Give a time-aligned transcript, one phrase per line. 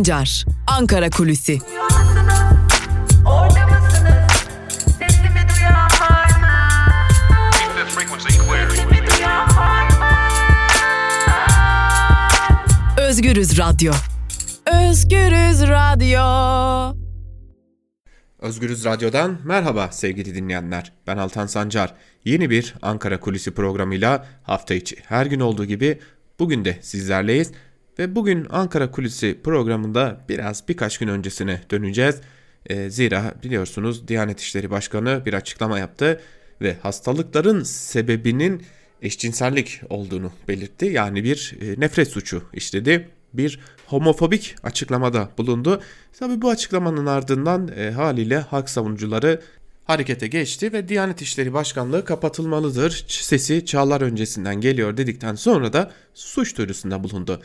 [0.00, 1.58] Sancar, Ankara Kulüsi.
[12.98, 13.92] Özgürüz Radyo.
[14.66, 16.96] Özgürüz Radyo.
[18.38, 20.92] Özgürüz Radyo'dan merhaba sevgili dinleyenler.
[21.06, 21.94] Ben Altan Sancar.
[22.24, 26.00] Yeni bir Ankara Kulisi programıyla hafta içi her gün olduğu gibi
[26.38, 27.52] bugün de sizlerleyiz.
[27.98, 32.16] Ve bugün Ankara Kulisi programında biraz birkaç gün öncesine döneceğiz.
[32.66, 36.20] E, zira biliyorsunuz Diyanet İşleri Başkanı bir açıklama yaptı
[36.60, 38.62] ve hastalıkların sebebinin
[39.02, 40.86] eşcinsellik olduğunu belirtti.
[40.86, 43.08] Yani bir e, nefret suçu işledi.
[43.34, 45.80] Bir homofobik açıklamada bulundu.
[46.18, 49.40] Tabi bu açıklamanın ardından e, haliyle hak savunucuları
[49.84, 53.04] harekete geçti ve Diyanet İşleri Başkanlığı kapatılmalıdır.
[53.08, 57.42] Sesi çağlar öncesinden geliyor dedikten sonra da suç duyurusunda bulundu.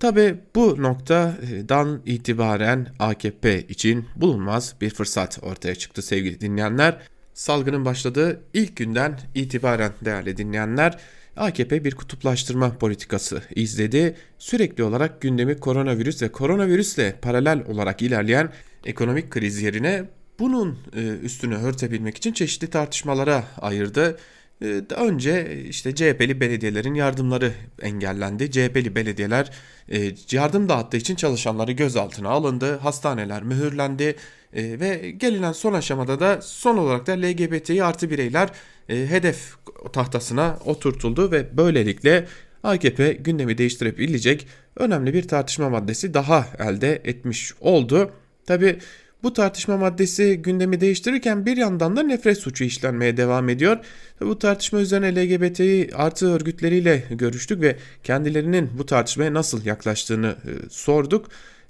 [0.00, 6.98] Tabi bu noktadan itibaren AKP için bulunmaz bir fırsat ortaya çıktı sevgili dinleyenler.
[7.34, 10.98] Salgının başladığı ilk günden itibaren değerli dinleyenler
[11.36, 14.16] AKP bir kutuplaştırma politikası izledi.
[14.38, 18.52] Sürekli olarak gündemi koronavirüs ve koronavirüsle paralel olarak ilerleyen
[18.84, 20.04] ekonomik kriz yerine
[20.38, 24.18] bunun e, üstünü örtebilmek için çeşitli tartışmalara ayırdı.
[24.62, 28.50] E, önce işte CHP'li belediyelerin yardımları engellendi.
[28.50, 29.50] CHP'li belediyeler
[29.92, 32.76] e, yardım dağıttığı için çalışanları gözaltına alındı.
[32.76, 34.16] Hastaneler mühürlendi.
[34.54, 38.48] Ve gelinen son aşamada da son olarak da LGBTİ artı bireyler
[38.86, 39.54] hedef
[39.92, 42.26] tahtasına oturtuldu ve böylelikle
[42.62, 48.10] AKP gündemi değiştirebilecek önemli bir tartışma maddesi daha elde etmiş oldu.
[48.46, 48.78] Tabi
[49.22, 53.78] bu tartışma maddesi gündemi değiştirirken bir yandan da nefret suçu işlenmeye devam ediyor.
[54.20, 61.28] Bu tartışma üzerine LGBTİ artı örgütleriyle görüştük ve kendilerinin bu tartışmaya nasıl yaklaştığını e, sorduk.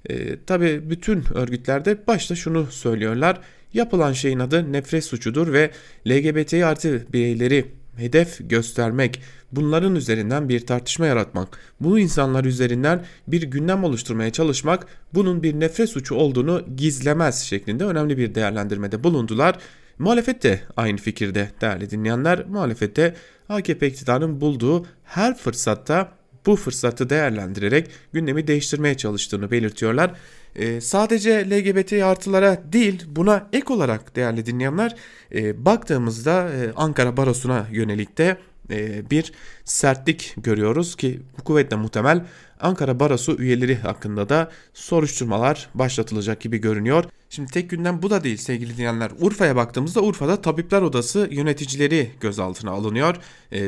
[0.09, 3.41] E, Tabi bütün örgütlerde başta şunu söylüyorlar.
[3.73, 5.71] Yapılan şeyin adı nefret suçudur ve
[6.07, 7.65] LGBTİ artı bireyleri
[7.99, 9.21] hedef göstermek,
[9.51, 15.89] bunların üzerinden bir tartışma yaratmak, bu insanlar üzerinden bir gündem oluşturmaya çalışmak bunun bir nefret
[15.89, 19.57] suçu olduğunu gizlemez şeklinde önemli bir değerlendirmede bulundular.
[19.99, 22.45] Muhalefet de aynı fikirde değerli dinleyenler.
[22.45, 23.15] Muhalefette
[23.49, 30.13] AKP iktidarın bulduğu her fırsatta bu fırsatı değerlendirerek gündemi değiştirmeye çalıştığını belirtiyorlar.
[30.55, 34.95] Ee, sadece LGBT artılara değil buna ek olarak değerli dinleyenler
[35.35, 38.37] e, baktığımızda e, Ankara Barosu'na yönelik de
[38.71, 39.31] e, bir
[39.65, 42.25] sertlik görüyoruz ki bu kuvvetle muhtemel
[42.59, 47.03] Ankara Barosu üyeleri hakkında da soruşturmalar başlatılacak gibi görünüyor.
[47.29, 49.11] Şimdi tek günden bu da değil sevgili dinleyenler.
[49.19, 53.15] Urfa'ya baktığımızda Urfa'da Tabipler Odası yöneticileri gözaltına alınıyor.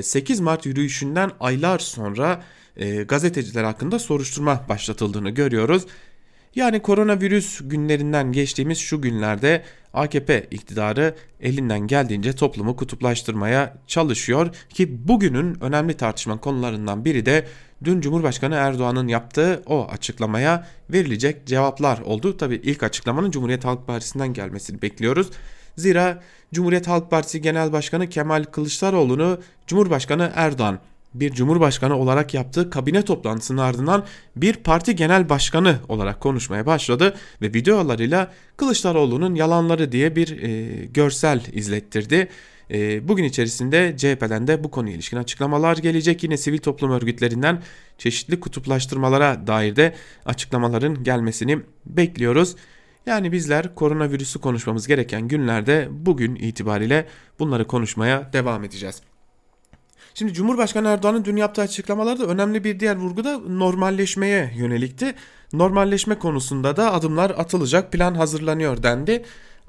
[0.02, 2.44] 8 Mart yürüyüşünden aylar sonra
[3.08, 5.86] gazeteciler hakkında soruşturma başlatıldığını görüyoruz.
[6.56, 15.58] Yani koronavirüs günlerinden geçtiğimiz şu günlerde AKP iktidarı elinden geldiğince toplumu kutuplaştırmaya çalışıyor ki bugünün
[15.62, 17.48] önemli tartışma konularından biri de
[17.84, 22.38] dün Cumhurbaşkanı Erdoğan'ın yaptığı o açıklamaya verilecek cevaplar oldu.
[22.38, 25.30] Tabi ilk açıklamanın Cumhuriyet Halk Partisi'nden gelmesini bekliyoruz.
[25.78, 30.80] Zira Cumhuriyet Halk Partisi Genel Başkanı Kemal Kılıçdaroğlu'nu Cumhurbaşkanı Erdoğan
[31.14, 34.06] bir cumhurbaşkanı olarak yaptığı kabine toplantısının ardından
[34.36, 41.42] bir parti genel başkanı olarak konuşmaya başladı ve videolarıyla Kılıçdaroğlu'nun yalanları diye bir e, görsel
[41.54, 42.28] izlettirdi.
[42.72, 46.24] E, bugün içerisinde CHP'den de bu konuya ilişkin açıklamalar gelecek.
[46.24, 47.62] Yine sivil toplum örgütlerinden
[47.98, 49.96] çeşitli kutuplaştırmalara dair de
[50.26, 52.56] açıklamaların gelmesini bekliyoruz.
[53.06, 57.08] Yani bizler koronavirüsü konuşmamız gereken günlerde bugün itibariyle
[57.40, 59.11] bunları konuşmaya devam edeceğiz.
[60.14, 65.16] Şimdi Cumhurbaşkanı Erdoğan'ın dün yaptığı açıklamalarda önemli bir diğer vurgu da normalleşmeye yönelikti.
[65.54, 69.24] Normalleşme konusunda da adımlar atılacak, plan hazırlanıyor dendi.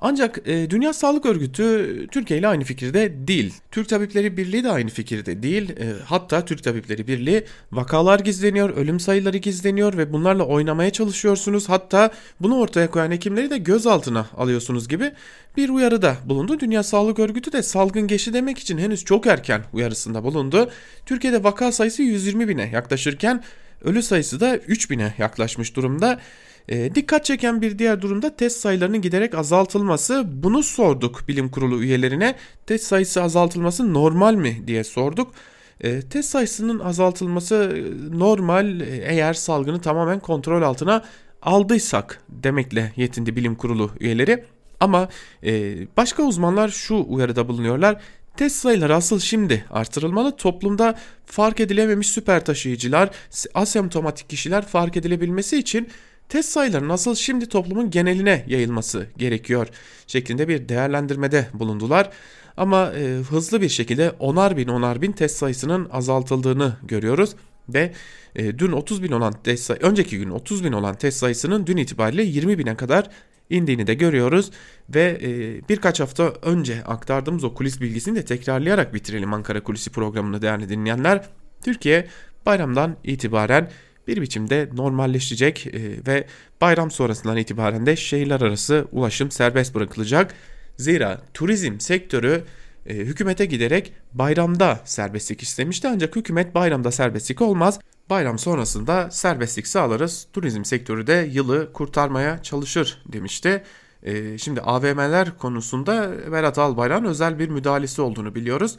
[0.05, 3.55] Ancak e, Dünya Sağlık Örgütü Türkiye ile aynı fikirde değil.
[3.71, 5.71] Türk Tabipleri Birliği de aynı fikirde değil.
[5.71, 11.69] E, hatta Türk Tabipleri Birliği vakalar gizleniyor, ölüm sayıları gizleniyor ve bunlarla oynamaya çalışıyorsunuz.
[11.69, 12.11] Hatta
[12.41, 15.13] bunu ortaya koyan hekimleri de gözaltına alıyorsunuz gibi
[15.57, 16.61] bir uyarıda bulundu.
[16.61, 20.71] Dünya Sağlık Örgütü de salgın geçti demek için henüz çok erken uyarısında bulundu.
[21.07, 23.43] Türkiye'de vaka sayısı 120 bine yaklaşırken
[23.85, 26.21] ölü sayısı da 3 bine yaklaşmış durumda.
[26.69, 30.25] E, dikkat çeken bir diğer durumda test sayılarının giderek azaltılması.
[30.27, 32.35] Bunu sorduk bilim kurulu üyelerine.
[32.67, 35.33] Test sayısı azaltılması normal mi diye sorduk.
[35.81, 41.05] E, test sayısının azaltılması e, normal e, eğer salgını tamamen kontrol altına
[41.43, 44.45] aldıysak demekle yetindi bilim kurulu üyeleri.
[44.81, 45.09] Ama
[45.45, 48.01] e, başka uzmanlar şu uyarıda bulunuyorlar.
[48.37, 50.37] Test sayıları asıl şimdi artırılmalı.
[50.37, 53.11] Toplumda fark edilememiş süper taşıyıcılar,
[53.55, 55.89] asemptomatik kişiler fark edilebilmesi için
[56.29, 59.69] test sayıları nasıl şimdi toplumun geneline yayılması gerekiyor
[60.07, 62.11] şeklinde bir değerlendirmede bulundular.
[62.57, 67.35] Ama e, hızlı bir şekilde onar bin onar bin test sayısının azaltıldığını görüyoruz
[67.69, 67.93] ve
[68.37, 71.77] e, dün 30 bin olan test sayı, önceki gün 30 bin olan test sayısının dün
[71.77, 73.11] itibariyle 20 bine kadar
[73.51, 74.51] indiğini de görüyoruz
[74.95, 75.29] ve e,
[75.69, 81.25] birkaç hafta önce aktardığımız o kulis bilgisini de tekrarlayarak bitirelim Ankara Kulisi programını değerli dinleyenler.
[81.65, 82.09] Türkiye
[82.47, 83.71] bayramdan itibaren
[84.07, 86.27] bir biçimde normalleşecek e, ve
[86.61, 90.35] bayram sonrasından itibaren de şehirler arası ulaşım serbest bırakılacak.
[90.77, 92.45] Zira turizm sektörü
[92.87, 97.81] e, hükümete giderek bayramda serbestlik istemişti ancak hükümet bayramda serbestlik olmaz.
[98.11, 100.27] Bayram sonrasında serbestlik sağlarız.
[100.33, 103.63] Turizm sektörü de yılı kurtarmaya çalışır demişti.
[104.03, 108.77] E, şimdi AVM'ler konusunda Berat Albayrak'ın özel bir müdahalesi olduğunu biliyoruz.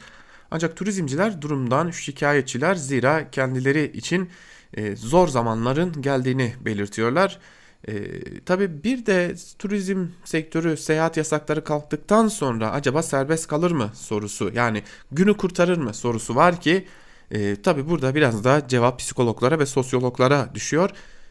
[0.50, 4.30] Ancak turizmciler durumdan şikayetçiler zira kendileri için
[4.76, 7.38] e, zor zamanların geldiğini belirtiyorlar.
[7.88, 8.04] E,
[8.40, 14.82] tabii bir de turizm sektörü seyahat yasakları kalktıktan sonra acaba serbest kalır mı sorusu yani
[15.12, 16.86] günü kurtarır mı sorusu var ki
[17.30, 20.90] e, tabii burada biraz da cevap psikologlara ve sosyologlara düşüyor.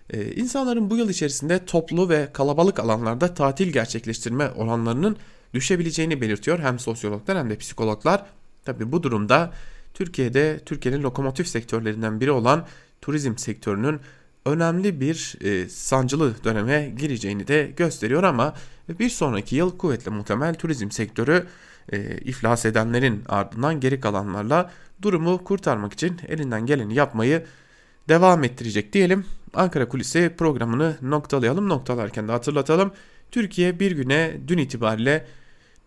[0.10, 5.18] E, insanların bu yıl içerisinde toplu ve kalabalık alanlarda tatil gerçekleştirme oranlarının
[5.54, 8.26] düşebileceğini belirtiyor hem sosyologlar hem de psikologlar.
[8.66, 9.54] Tabii bu durumda
[9.94, 12.66] Türkiye'de Türkiye'nin lokomotif sektörlerinden biri olan
[13.04, 14.00] turizm sektörünün
[14.46, 18.54] önemli bir e, sancılı döneme gireceğini de gösteriyor ama
[19.00, 21.48] bir sonraki yıl kuvvetle muhtemel turizm sektörü
[21.92, 24.72] e, iflas edenlerin ardından geri kalanlarla
[25.02, 27.46] durumu kurtarmak için elinden geleni yapmayı
[28.10, 29.26] devam ettirecek diyelim.
[29.54, 31.70] Ankara Kulisi programını noktalayalım.
[31.70, 32.92] Noktalarken de hatırlatalım.
[33.32, 35.26] Türkiye bir güne dün itibariyle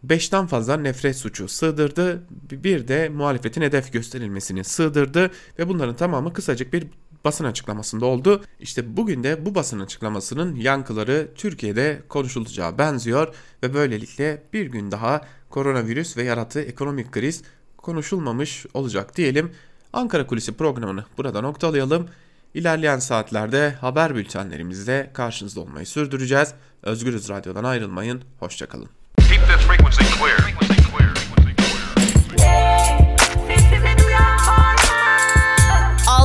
[0.06, 2.22] 5'ten fazla nefret suçu sığdırdı.
[2.50, 6.86] Bir de muhalefetin hedef gösterilmesini sığdırdı ve bunların tamamı kısacık bir
[7.26, 8.44] basın açıklamasında oldu.
[8.60, 15.20] İşte bugün de bu basın açıklamasının yankıları Türkiye'de konuşulacağı benziyor ve böylelikle bir gün daha
[15.50, 17.42] koronavirüs ve yarattığı ekonomik kriz
[17.76, 19.52] konuşulmamış olacak diyelim.
[19.92, 22.08] Ankara Kulisi programını burada noktalayalım.
[22.54, 26.54] İlerleyen saatlerde haber bültenlerimizde karşınızda olmayı sürdüreceğiz.
[26.82, 28.22] Özgürüz Radyo'dan ayrılmayın.
[28.40, 28.88] Hoşçakalın.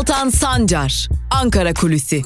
[0.02, 2.22] Altan Sancar, Ankara Kulüsi.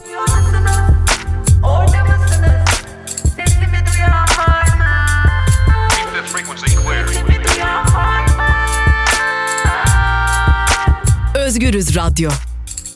[11.36, 12.30] Özgürüz Radyo.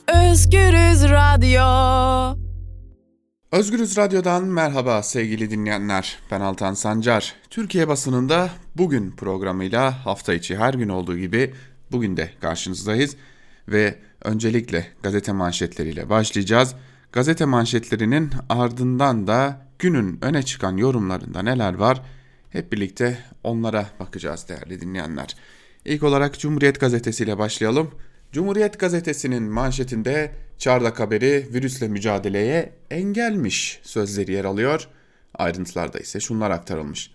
[0.07, 2.37] Özgürüz Radyo.
[3.51, 6.17] Özgürüz Radyo'dan merhaba sevgili dinleyenler.
[6.31, 7.33] Ben Altan Sancar.
[7.49, 11.53] Türkiye basınında bugün programıyla hafta içi her gün olduğu gibi
[11.91, 13.15] bugün de karşınızdayız.
[13.71, 16.75] Ve öncelikle gazete manşetleriyle başlayacağız.
[17.11, 22.01] Gazete manşetlerinin ardından da günün öne çıkan yorumlarında neler var?
[22.49, 25.35] Hep birlikte onlara bakacağız değerli dinleyenler.
[25.85, 27.91] İlk olarak Cumhuriyet Gazetesi ile başlayalım.
[28.31, 34.87] Cumhuriyet Gazetesi'nin manşetinde çardak haberi virüsle mücadeleye engelmiş sözleri yer alıyor.
[35.33, 37.11] Ayrıntılarda ise şunlar aktarılmış.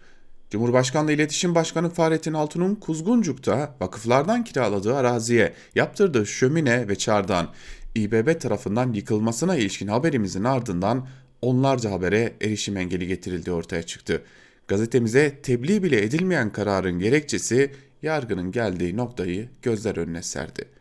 [0.54, 7.48] Cumhurbaşkanlığı İletişim Başkanı Fahrettin Altun'un Kuzguncuk'ta vakıflardan kiraladığı araziye yaptırdığı şömine ve çardağın
[7.94, 11.06] İBB tarafından yıkılmasına ilişkin haberimizin ardından
[11.42, 14.22] onlarca habere erişim engeli getirildiği ortaya çıktı.
[14.68, 17.70] Gazetemize tebliğ bile edilmeyen kararın gerekçesi
[18.02, 20.73] yargının geldiği noktayı gözler önüne serdi.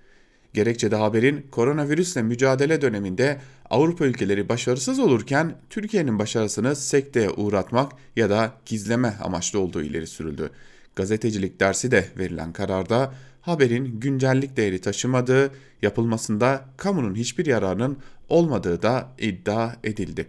[0.54, 8.54] Gerekçede haberin koronavirüsle mücadele döneminde Avrupa ülkeleri başarısız olurken Türkiye'nin başarısını sekteye uğratmak ya da
[8.66, 10.52] gizleme amaçlı olduğu ileri sürüldü.
[10.96, 17.98] Gazetecilik dersi de verilen kararda haberin güncellik değeri taşımadığı, yapılmasında kamunun hiçbir yararının
[18.30, 20.28] olmadığı da iddia edildi.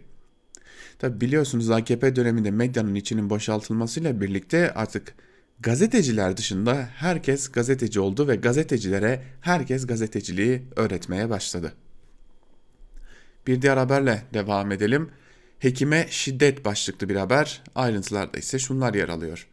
[0.99, 5.15] Tabi biliyorsunuz AKP döneminde medyanın içinin boşaltılmasıyla birlikte artık
[5.61, 11.73] gazeteciler dışında herkes gazeteci oldu ve gazetecilere herkes gazeteciliği öğretmeye başladı.
[13.47, 15.11] Bir diğer haberle devam edelim.
[15.59, 17.63] Hekime şiddet başlıklı bir haber.
[17.75, 19.49] Ayrıntılarda ise şunlar yer alıyor.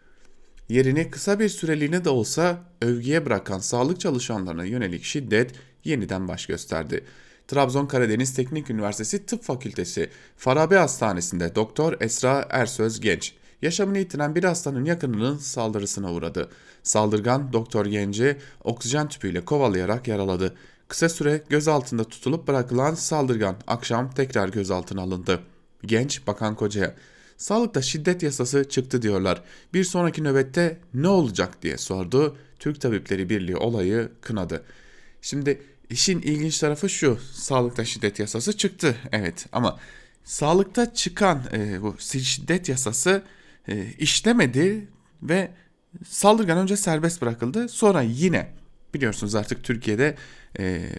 [0.70, 5.51] Yerini kısa bir süreliğine de olsa övgüye bırakan sağlık çalışanlarına yönelik şiddet
[5.84, 7.03] yeniden baş gösterdi.
[7.48, 14.44] Trabzon Karadeniz Teknik Üniversitesi Tıp Fakültesi Farabi Hastanesi'nde Doktor Esra Ersöz Genç yaşamını yitiren bir
[14.44, 16.50] hastanın yakınının saldırısına uğradı.
[16.84, 20.56] Saldırgan Doktor Genci oksijen tüpüyle kovalayarak yaraladı.
[20.88, 25.39] Kısa süre gözaltında tutulup bırakılan saldırgan akşam tekrar gözaltına alındı.
[25.86, 26.96] Genç Bakan Koca'ya
[27.41, 29.41] Sağlıkta şiddet yasası çıktı diyorlar.
[29.74, 32.38] Bir sonraki nöbette ne olacak diye sordu.
[32.60, 34.63] Türk Tabipleri Birliği olayı kınadı.
[35.22, 37.20] Şimdi işin ilginç tarafı şu.
[37.34, 38.96] Sağlıkta şiddet yasası çıktı.
[39.12, 39.80] Evet ama
[40.24, 43.24] sağlıkta çıkan e, bu şiddet yasası
[43.68, 44.88] e, işlemedi
[45.22, 45.51] ve
[46.06, 47.70] saldırgan önce serbest bırakıldı.
[47.70, 48.53] Sonra yine
[48.94, 50.15] biliyorsunuz artık Türkiye'de
[50.60, 50.89] e,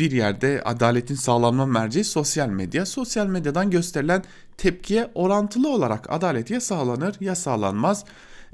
[0.00, 2.86] bir yerde adaletin sağlanma merci sosyal medya.
[2.86, 4.24] Sosyal medyadan gösterilen
[4.56, 8.04] tepkiye orantılı olarak adalet ya sağlanır ya sağlanmaz.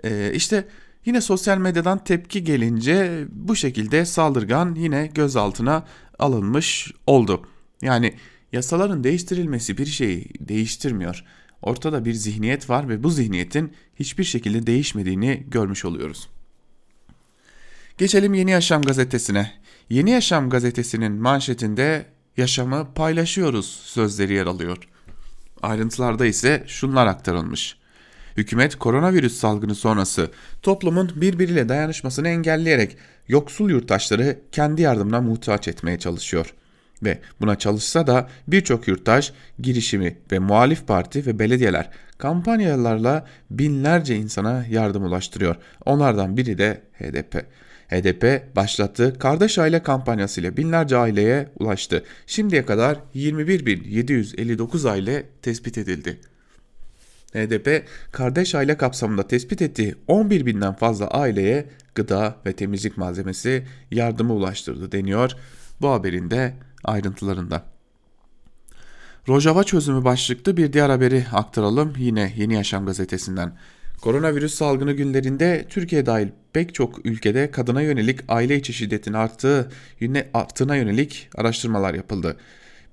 [0.04, 0.68] E, işte
[1.04, 5.84] yine sosyal medyadan tepki gelince bu şekilde saldırgan yine gözaltına
[6.18, 7.46] alınmış oldu.
[7.82, 8.14] Yani
[8.52, 11.24] yasaların değiştirilmesi bir şeyi değiştirmiyor.
[11.64, 16.28] Ortada bir zihniyet var ve bu zihniyetin hiçbir şekilde değişmediğini görmüş oluyoruz.
[17.98, 19.52] Geçelim Yeni Yaşam gazetesine.
[19.90, 22.06] Yeni Yaşam gazetesinin manşetinde
[22.36, 24.78] yaşamı paylaşıyoruz sözleri yer alıyor.
[25.62, 27.76] Ayrıntılarda ise şunlar aktarılmış.
[28.36, 30.30] Hükümet koronavirüs salgını sonrası
[30.62, 32.96] toplumun birbiriyle dayanışmasını engelleyerek
[33.28, 36.54] yoksul yurttaşları kendi yardımına muhtaç etmeye çalışıyor.
[37.04, 44.64] Ve buna çalışsa da birçok yurttaş, girişimi ve muhalif parti ve belediyeler kampanyalarla binlerce insana
[44.70, 45.56] yardım ulaştırıyor.
[45.84, 47.46] Onlardan biri de HDP.
[47.88, 52.04] HDP başlattığı kardeş aile kampanyası ile binlerce aileye ulaştı.
[52.26, 56.20] Şimdiye kadar 21.759 aile tespit edildi.
[57.32, 64.32] HDP kardeş aile kapsamında tespit ettiği 11 binden fazla aileye gıda ve temizlik malzemesi yardımı
[64.34, 65.32] ulaştırdı deniyor
[65.80, 66.54] bu haberin de
[66.84, 67.62] ayrıntılarında.
[69.28, 73.52] Rojava çözümü başlıklı bir diğer haberi aktaralım yine Yeni Yaşam gazetesinden.
[74.00, 79.70] Koronavirüs salgını günlerinde Türkiye dahil pek çok ülkede kadına yönelik aile içi şiddetin arttığı,
[80.34, 82.36] arttığına yönelik araştırmalar yapıldı.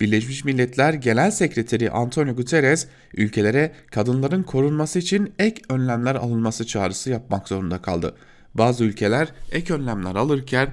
[0.02, 7.48] Birleşmiş Milletler Genel Sekreteri Antonio Guterres ülkelere kadınların korunması için ek önlemler alınması çağrısı yapmak
[7.48, 8.16] zorunda kaldı.
[8.54, 10.70] Bazı ülkeler ek önlemler alırken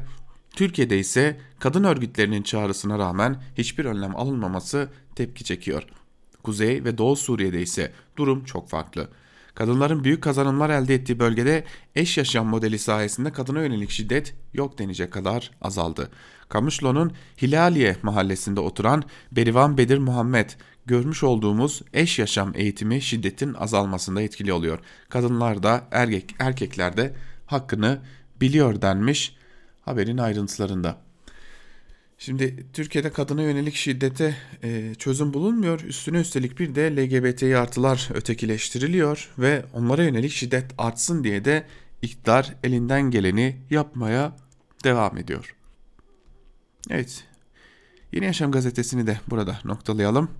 [0.58, 5.82] Türkiye'de ise kadın örgütlerinin çağrısına rağmen hiçbir önlem alınmaması tepki çekiyor.
[6.42, 9.08] Kuzey ve Doğu Suriye'de ise durum çok farklı.
[9.54, 11.64] Kadınların büyük kazanımlar elde ettiği bölgede
[11.96, 16.10] eş yaşam modeli sayesinde kadına yönelik şiddet yok denecek kadar azaldı.
[16.48, 17.12] Kamışlo'nun
[17.42, 20.50] Hilaliye mahallesinde oturan Berivan Bedir Muhammed
[20.86, 24.78] görmüş olduğumuz eş yaşam eğitimi şiddetin azalmasında etkili oluyor.
[25.08, 27.14] Kadınlar da erkek, erkekler de
[27.46, 28.00] hakkını
[28.40, 29.37] biliyor denmiş
[29.88, 30.98] haberin ayrıntılarında.
[32.18, 35.80] Şimdi Türkiye'de kadına yönelik şiddete e, çözüm bulunmuyor.
[35.80, 41.66] Üstüne üstelik bir de LGBTİ artılar ötekileştiriliyor ve onlara yönelik şiddet artsın diye de
[42.02, 44.36] iktidar elinden geleni yapmaya
[44.84, 45.54] devam ediyor.
[46.90, 47.24] Evet.
[48.12, 50.30] Yeni Yaşam gazetesini de burada noktalayalım.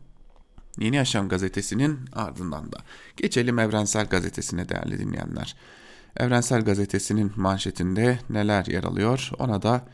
[0.79, 2.79] Yeni Yaşam gazetesinin ardından da
[3.17, 5.57] geçelim Evrensel gazetesine değerli dinleyenler.
[6.19, 9.31] Evrensel gazetesinin manşetinde neler yer alıyor?
[9.39, 9.85] Ona da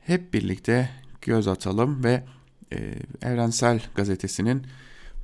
[0.00, 0.90] hep birlikte
[1.22, 2.24] göz atalım ve
[2.72, 4.66] e, Evrensel gazetesinin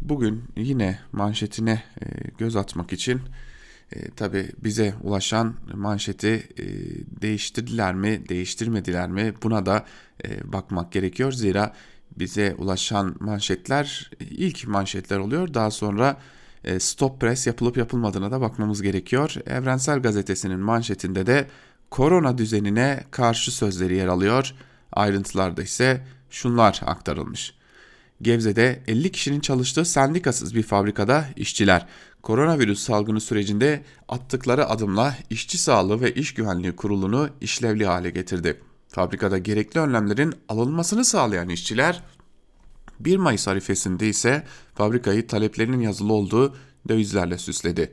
[0.00, 2.04] bugün yine manşetine e,
[2.38, 3.20] göz atmak için
[3.92, 6.64] e, tabi bize ulaşan manşeti e,
[7.22, 9.34] değiştirdiler mi değiştirmediler mi?
[9.42, 9.84] Buna da
[10.24, 11.32] e, bakmak gerekiyor.
[11.32, 11.74] Zira
[12.18, 15.54] bize ulaşan manşetler ilk manşetler oluyor.
[15.54, 16.16] Daha sonra
[16.78, 19.34] stop press yapılıp yapılmadığına da bakmamız gerekiyor.
[19.46, 21.46] Evrensel Gazetesi'nin manşetinde de
[21.90, 24.54] korona düzenine karşı sözleri yer alıyor.
[24.92, 27.54] Ayrıntılarda ise şunlar aktarılmış.
[28.22, 31.86] Gebze'de 50 kişinin çalıştığı sendikasız bir fabrikada işçiler
[32.22, 38.60] koronavirüs salgını sürecinde attıkları adımla işçi sağlığı ve iş güvenliği kurulunu işlevli hale getirdi.
[38.88, 42.02] Fabrikada gerekli önlemlerin alınmasını sağlayan işçiler
[43.00, 46.56] 1 Mayıs arifesinde ise fabrikayı taleplerinin yazılı olduğu
[46.88, 47.92] dövizlerle süsledi.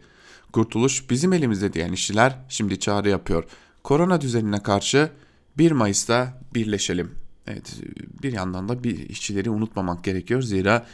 [0.52, 3.44] Kurtuluş bizim elimizde diyen işçiler şimdi çağrı yapıyor.
[3.84, 5.10] Korona düzenine karşı
[5.58, 7.12] 1 Mayıs'ta birleşelim.
[7.48, 7.76] Evet
[8.24, 10.42] bir yandan da bir işçileri unutmamak gerekiyor.
[10.42, 10.86] Zira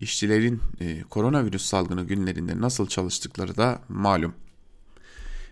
[0.00, 4.34] işçilerin e, koronavirüs salgını günlerinde nasıl çalıştıkları da malum.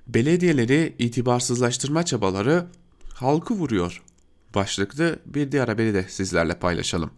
[0.06, 2.66] Belediyeleri itibarsızlaştırma çabaları
[3.14, 4.02] halkı vuruyor.
[4.54, 7.10] Başlıklı bir diğer haberi de sizlerle paylaşalım.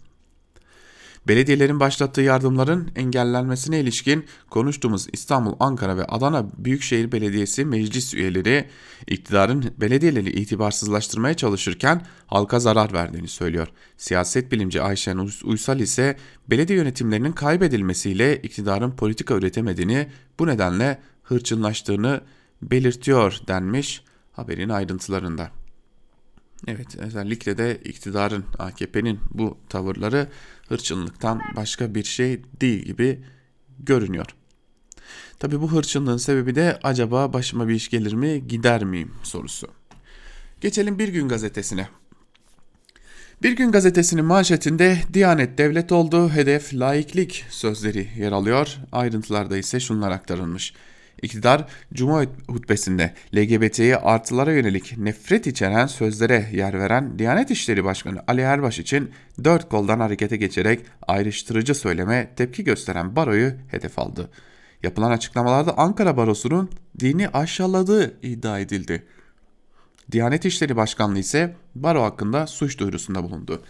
[1.29, 8.69] Belediyelerin başlattığı yardımların engellenmesine ilişkin konuştuğumuz İstanbul, Ankara ve Adana Büyükşehir Belediyesi meclis üyeleri
[9.07, 13.69] iktidarın belediyeleri itibarsızlaştırmaya çalışırken halka zarar verdiğini söylüyor.
[13.97, 16.17] Siyaset bilimci Ayşen Uysal ise
[16.51, 20.09] belediye yönetimlerinin kaybedilmesiyle iktidarın politika üretemediğini
[20.39, 22.21] bu nedenle hırçınlaştığını
[22.63, 25.51] belirtiyor denmiş haberin ayrıntılarında.
[26.67, 30.29] Evet özellikle de iktidarın AKP'nin bu tavırları
[30.71, 33.21] hırçınlıktan başka bir şey değil gibi
[33.79, 34.27] görünüyor.
[35.39, 39.69] Tabi bu hırçınlığın sebebi de acaba başıma bir iş gelir mi gider miyim sorusu.
[40.61, 41.89] Geçelim Bir Gün Gazetesi'ne.
[43.43, 48.77] Bir gün gazetesinin manşetinde Diyanet devlet oldu, hedef laiklik sözleri yer alıyor.
[48.93, 50.75] Ayrıntılarda ise şunlar aktarılmış.
[51.23, 58.41] İktidar Cuma hutbesinde LGBT'ye artılara yönelik nefret içeren sözlere yer veren Diyanet İşleri Başkanı Ali
[58.41, 59.11] Erbaş için
[59.45, 64.31] dört koldan harekete geçerek ayrıştırıcı söyleme tepki gösteren baroyu hedef aldı.
[64.83, 69.07] Yapılan açıklamalarda Ankara Barosu'nun dini aşağıladığı iddia edildi.
[70.13, 73.63] Diyanet İşleri Başkanlığı ise baro hakkında suç duyurusunda bulundu.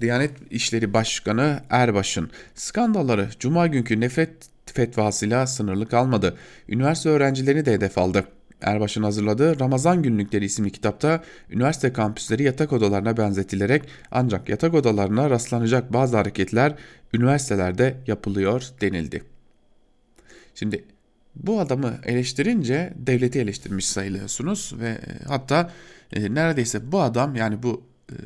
[0.00, 6.36] Diyanet İşleri Başkanı Erbaş'ın skandalları Cuma günkü nefret fetvasıyla sınırlı kalmadı.
[6.68, 8.24] Üniversite öğrencilerini de hedef aldı.
[8.60, 15.92] Erbaş'ın hazırladığı Ramazan Günlükleri isimli kitapta üniversite kampüsleri yatak odalarına benzetilerek ancak yatak odalarına rastlanacak
[15.92, 16.74] bazı hareketler
[17.14, 19.22] üniversitelerde yapılıyor denildi.
[20.54, 20.84] Şimdi
[21.36, 25.70] bu adamı eleştirince devleti eleştirmiş sayılıyorsunuz ve e, hatta
[26.12, 28.16] e, neredeyse bu adam yani bu e,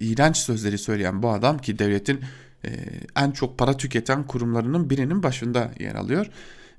[0.00, 2.20] iğrenç sözleri söyleyen bu adam ki devletin
[2.64, 2.70] e,
[3.16, 6.26] en çok para tüketen kurumlarının birinin başında yer alıyor.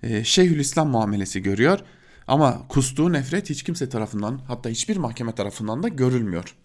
[0.03, 1.79] E, Şeyhülislam muamelesi görüyor
[2.27, 6.55] ama kustuğu nefret hiç kimse tarafından hatta hiçbir mahkeme tarafından da görülmüyor.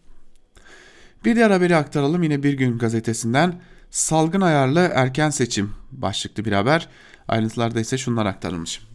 [1.25, 3.61] Bir diğer haberi aktaralım yine Bir Gün gazetesinden
[3.91, 6.89] salgın ayarlı erken seçim başlıklı bir haber.
[7.29, 8.88] Ayrıntılarda ise şunlar aktarılmış.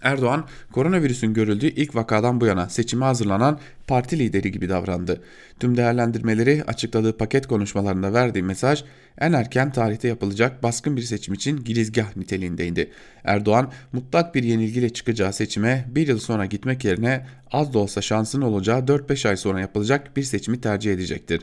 [0.00, 5.22] Erdoğan koronavirüsün görüldüğü ilk vakadan bu yana seçime hazırlanan parti lideri gibi davrandı.
[5.60, 8.84] Tüm değerlendirmeleri açıkladığı paket konuşmalarında verdiği mesaj
[9.18, 12.90] en erken tarihte yapılacak baskın bir seçim için girizgah niteliğindeydi.
[13.24, 18.42] Erdoğan mutlak bir yenilgiyle çıkacağı seçime bir yıl sonra gitmek yerine az da olsa şansın
[18.42, 21.42] olacağı 4-5 ay sonra yapılacak bir seçimi tercih edecektir.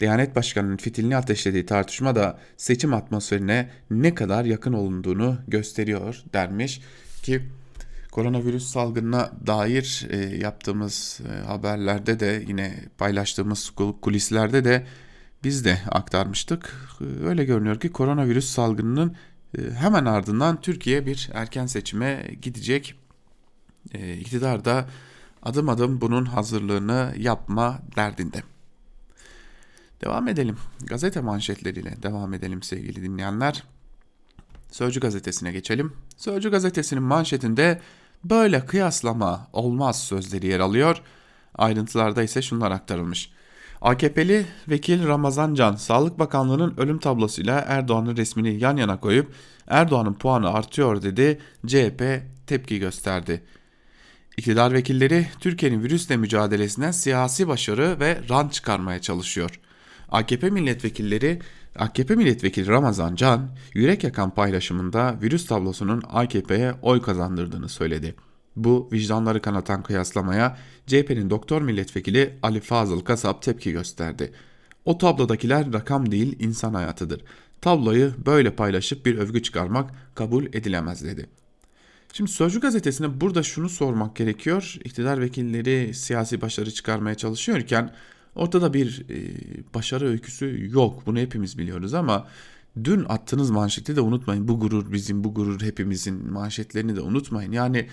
[0.00, 6.80] Diyanet Başkanı'nın fitilini ateşlediği tartışma da seçim atmosferine ne kadar yakın olunduğunu gösteriyor dermiş
[7.22, 7.42] ki
[8.10, 13.72] Koronavirüs salgınına dair e, yaptığımız e, haberlerde de yine paylaştığımız
[14.02, 14.86] kulislerde de
[15.44, 16.74] biz de aktarmıştık.
[17.00, 19.16] E, öyle görünüyor ki koronavirüs salgınının
[19.58, 22.94] e, hemen ardından Türkiye bir erken seçime gidecek.
[23.94, 24.88] E, iktidar da
[25.42, 28.42] adım adım bunun hazırlığını yapma derdinde.
[30.00, 30.56] Devam edelim.
[30.86, 33.62] Gazete manşetleriyle devam edelim sevgili dinleyenler.
[34.70, 35.92] Sözcü gazetesine geçelim.
[36.16, 37.80] Sözcü gazetesinin manşetinde
[38.30, 41.02] Böyle kıyaslama olmaz sözleri yer alıyor.
[41.54, 43.30] Ayrıntılarda ise şunlar aktarılmış.
[43.80, 49.32] AKP'li vekil Ramazan Can, Sağlık Bakanlığı'nın ölüm tablosuyla Erdoğan'ın resmini yan yana koyup
[49.66, 52.02] Erdoğan'ın puanı artıyor dedi, CHP
[52.46, 53.42] tepki gösterdi.
[54.36, 59.60] İktidar vekilleri Türkiye'nin virüsle mücadelesinden siyasi başarı ve rant çıkarmaya çalışıyor.
[60.08, 61.40] AKP milletvekilleri
[61.78, 68.14] AKP milletvekili Ramazan Can, yürek yakan paylaşımında virüs tablosunun AKP'ye oy kazandırdığını söyledi.
[68.56, 74.32] Bu vicdanları kanatan kıyaslamaya CHP'nin doktor milletvekili Ali Fazıl Kasap tepki gösterdi.
[74.84, 77.22] O tablodakiler rakam değil insan hayatıdır.
[77.60, 81.26] Tabloyu böyle paylaşıp bir övgü çıkarmak kabul edilemez dedi.
[82.12, 84.76] Şimdi Sözcü gazetesine burada şunu sormak gerekiyor.
[84.84, 87.94] İktidar vekilleri siyasi başarı çıkarmaya çalışıyorken
[88.36, 89.18] Ortada bir e,
[89.74, 91.02] başarı öyküsü yok.
[91.06, 92.28] Bunu hepimiz biliyoruz ama
[92.84, 94.48] dün attığınız manşeti de unutmayın.
[94.48, 97.52] Bu gurur bizim, bu gurur hepimizin manşetlerini de unutmayın.
[97.52, 97.88] Yani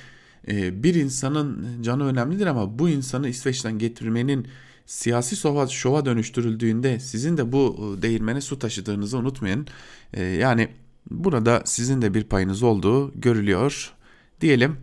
[0.48, 4.48] e, bir insanın canı önemlidir ama bu insanı İsveç'ten getirmenin
[4.86, 9.68] siyasi şova, şova dönüştürüldüğünde sizin de bu e, değirmene su taşıdığınızı unutmayın.
[10.14, 10.70] E, yani
[11.12, 13.94] burada sizin de bir payınız olduğu görülüyor
[14.42, 14.78] diyelim.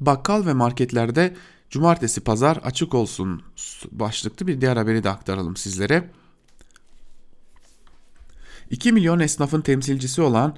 [0.00, 1.34] Bakkal ve marketlerde
[1.70, 3.42] Cumartesi pazar açık olsun
[3.90, 6.10] başlıklı bir diğer haberi de aktaralım sizlere.
[8.70, 10.56] 2 milyon esnafın temsilcisi olan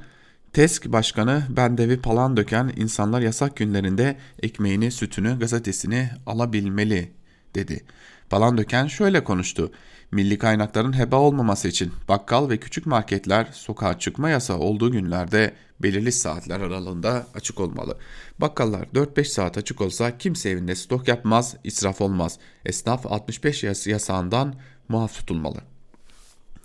[0.53, 2.03] TESK Başkanı Bendevi
[2.37, 7.13] döken insanlar yasak günlerinde ekmeğini, sütünü, gazetesini alabilmeli
[7.55, 7.85] dedi.
[8.31, 9.73] Döken şöyle konuştu.
[10.13, 16.13] Milli kaynakların heba olmaması için bakkal ve küçük marketler sokağa çıkma yasağı olduğu günlerde belirli
[16.13, 17.99] saatler aralığında açık olmalı.
[18.39, 22.39] Bakkallar 4-5 saat açık olsa kimse evinde stok yapmaz, israf olmaz.
[22.65, 24.55] Esnaf 65 yas yasağından
[24.89, 25.59] muaf tutulmalı.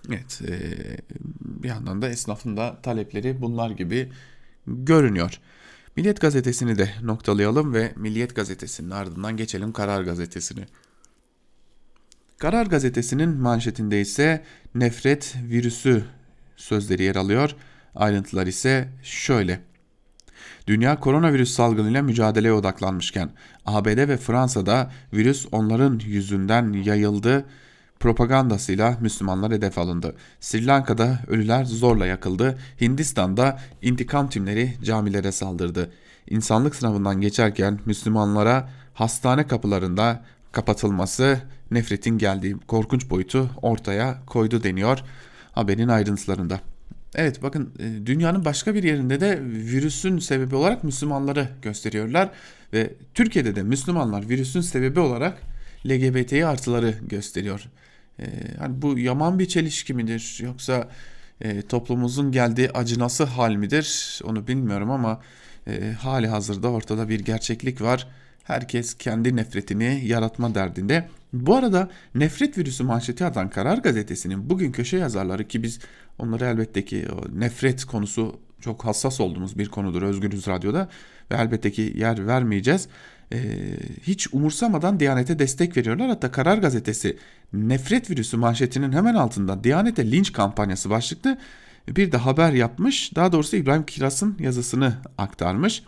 [0.10, 0.54] Evet, e,
[1.42, 4.12] bir yandan da esnafın da talepleri bunlar gibi
[4.68, 5.40] görünüyor.
[5.96, 10.66] Milliyet gazetesini de noktalayalım ve Milliyet gazetesinin ardından geçelim Karar gazetesine.
[12.38, 14.44] Karar gazetesinin manşetinde ise
[14.76, 16.04] nefret virüsü
[16.56, 17.56] sözleri yer alıyor.
[17.96, 19.60] Ayrıntılar ise şöyle.
[20.68, 23.30] Dünya koronavirüs salgınıyla mücadeleye odaklanmışken
[23.66, 27.46] ABD ve Fransa'da virüs onların yüzünden yayıldı
[28.00, 30.16] propagandasıyla Müslümanlar hedef alındı.
[30.40, 32.58] Sri Lanka'da ölüler zorla yakıldı.
[32.82, 35.92] Hindistan'da intikam timleri camilere saldırdı.
[36.30, 41.40] İnsanlık sınavından geçerken Müslümanlara hastane kapılarında kapatılması
[41.74, 45.00] nefretin geldiği korkunç boyutu ortaya koydu deniyor
[45.52, 46.60] haberin ayrıntılarında.
[47.16, 52.30] Evet bakın e, dünyanın başka bir yerinde de virüsün sebebi olarak Müslümanları gösteriyorlar
[52.74, 55.42] ve Türkiye'de de Müslümanlar virüsün sebebi olarak
[55.88, 57.70] LGBT'yi artıları gösteriyor.
[58.20, 58.26] Ee,
[58.60, 60.90] hani bu yaman bir çelişki midir yoksa
[61.42, 65.22] e, toplumumuzun geldiği acınası hal midir onu bilmiyorum ama
[65.68, 68.08] e, hali hazırda ortada bir gerçeklik var.
[68.44, 71.10] Herkes kendi nefretini yaratma derdinde.
[71.34, 75.80] Bu arada nefret virüsü manşeti atan Karar Gazetesi'nin bugün köşe yazarları ki biz
[76.20, 80.90] onları elbette ki nefret konusu çok hassas olduğumuz bir konudur Özgürüz Radyo'da
[81.32, 82.88] ve elbette ki yer vermeyeceğiz.
[83.34, 83.38] Ee,
[84.04, 86.08] hiç umursamadan Diyanet'e destek veriyorlar.
[86.08, 87.18] Hatta Karar Gazetesi
[87.54, 91.38] nefret virüsü manşetinin hemen altında Diyanet'e linç kampanyası başlıklı
[91.88, 93.16] bir de haber yapmış.
[93.16, 95.84] Daha doğrusu İbrahim Kiras'ın yazısını aktarmış.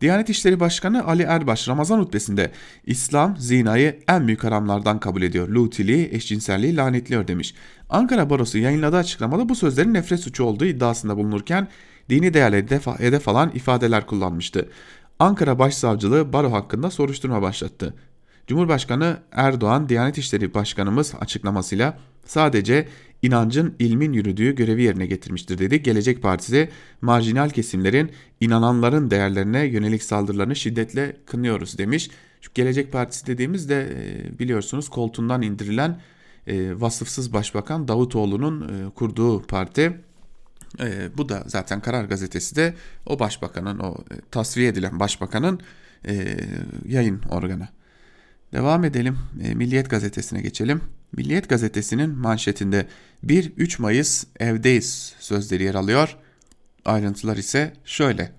[0.00, 2.50] Diyanet İşleri Başkanı Ali Erbaş Ramazan hutbesinde
[2.86, 5.48] İslam zinayı en büyük haramlardan kabul ediyor.
[5.48, 7.54] Lutiliği, eşcinselliği lanetliyor demiş.
[7.90, 11.68] Ankara Barosu yayınladığı açıklamada bu sözlerin nefret suçu olduğu iddiasında bulunurken
[12.10, 14.68] dini değerleri hedef, hedef alan ifadeler kullanmıştı.
[15.18, 17.94] Ankara Başsavcılığı baro hakkında soruşturma başlattı.
[18.46, 22.88] Cumhurbaşkanı Erdoğan Diyanet İşleri Başkanımız açıklamasıyla sadece
[23.24, 25.82] inancın ilmin yürüdüğü görevi yerine getirmiştir dedi.
[25.82, 26.68] Gelecek Partisi
[27.00, 28.10] marjinal kesimlerin
[28.40, 32.10] inananların değerlerine yönelik saldırılarını şiddetle kınıyoruz demiş.
[32.40, 36.00] Şu Gelecek Partisi dediğimiz de e, biliyorsunuz koltuğundan indirilen
[36.46, 40.00] e, vasıfsız başbakan Davutoğlu'nun e, kurduğu parti.
[41.18, 42.74] bu da zaten Karar Gazetesi de
[43.06, 43.96] o başbakanın o
[44.30, 45.60] tasfiye edilen başbakanın
[46.88, 47.68] yayın organı.
[48.52, 49.18] Devam edelim.
[49.54, 50.80] Milliyet Gazetesi'ne geçelim.
[51.16, 52.86] Milliyet gazetesinin manşetinde
[53.26, 56.16] 1-3 Mayıs evdeyiz sözleri yer alıyor.
[56.84, 58.32] Ayrıntılar ise şöyle.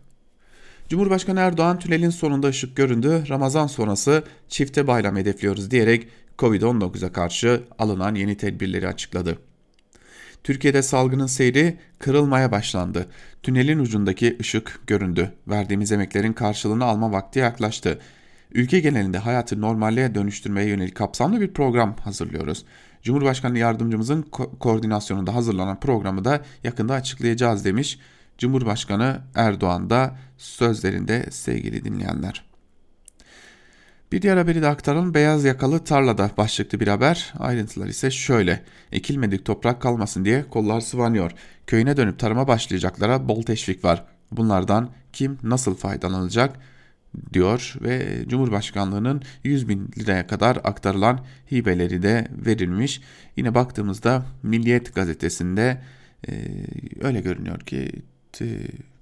[0.89, 3.23] Cumhurbaşkanı Erdoğan tünelin sonunda ışık göründü.
[3.29, 6.07] Ramazan sonrası çifte bayram hedefliyoruz diyerek
[6.39, 9.37] Covid-19'a karşı alınan yeni tedbirleri açıkladı.
[10.43, 13.07] Türkiye'de salgının seyri kırılmaya başlandı.
[13.43, 15.33] Tünelin ucundaki ışık göründü.
[15.47, 17.99] Verdiğimiz emeklerin karşılığını alma vakti yaklaştı
[18.55, 22.65] ülke genelinde hayatı normalliğe dönüştürmeye yönelik kapsamlı bir program hazırlıyoruz.
[23.01, 27.99] Cumhurbaşkanı yardımcımızın ko- koordinasyonunda hazırlanan programı da yakında açıklayacağız demiş
[28.37, 32.45] Cumhurbaşkanı Erdoğan da sözlerinde sevgili dinleyenler.
[34.11, 35.13] Bir diğer haberi de aktaralım.
[35.13, 37.33] Beyaz yakalı tarlada başlıklı bir haber.
[37.39, 38.63] Ayrıntılar ise şöyle.
[38.91, 41.31] Ekilmedik toprak kalmasın diye kollar sıvanıyor.
[41.67, 44.03] Köyüne dönüp tarıma başlayacaklara bol teşvik var.
[44.31, 46.59] Bunlardan kim nasıl faydalanacak?
[47.33, 53.01] Diyor ve Cumhurbaşkanlığının 100 bin liraya kadar aktarılan hibeleri de verilmiş.
[53.35, 55.81] Yine baktığımızda Milliyet gazetesinde
[56.27, 56.31] e,
[57.01, 57.91] öyle görünüyor ki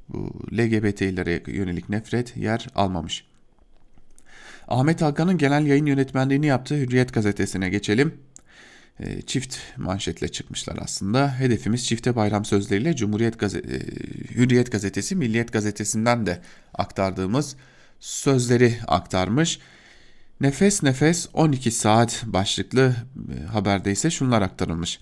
[0.09, 3.25] bu LGBT'lere yönelik nefret yer almamış.
[4.67, 8.13] Ahmet Hakan'ın genel yayın yönetmenliğini yaptığı Hürriyet gazetesine geçelim.
[8.99, 11.39] E, çift manşetle çıkmışlar aslında.
[11.39, 13.79] Hedefimiz çifte bayram sözleriyle Cumhuriyet Gazete,
[14.35, 16.41] Hürriyet gazetesi Milliyet gazetesinden de
[16.73, 17.55] aktardığımız
[18.03, 19.59] sözleri aktarmış.
[20.41, 22.95] Nefes nefes 12 saat başlıklı
[23.35, 24.99] e, haberde ise şunlar aktarılmış.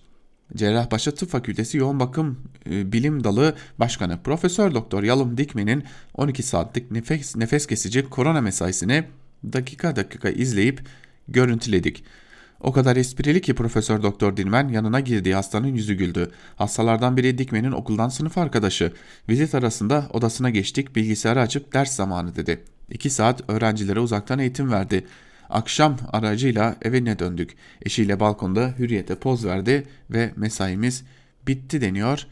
[0.56, 5.84] Cerrahpaşa Tıp Fakültesi Yoğun Bakım e, Bilim Dalı Başkanı Profesör Doktor Yalım Dikmen'in
[6.14, 9.04] 12 saatlik nefes, nefes kesici korona mesaisini
[9.44, 10.82] dakika dakika izleyip
[11.28, 12.04] görüntüledik.
[12.60, 16.32] O kadar esprili ki Profesör Doktor Dilmen yanına girdiği hastanın yüzü güldü.
[16.56, 18.94] Hastalardan biri Dikmen'in okuldan sınıf arkadaşı.
[19.30, 22.64] Vizit arasında odasına geçtik bilgisayarı açıp ders zamanı dedi.
[22.92, 25.06] 2 saat öğrencilere uzaktan eğitim verdi.
[25.50, 27.56] Akşam aracıyla evine döndük.
[27.82, 31.04] Eşiyle balkonda hürriyete poz verdi ve mesaimiz
[31.48, 32.28] bitti deniyor.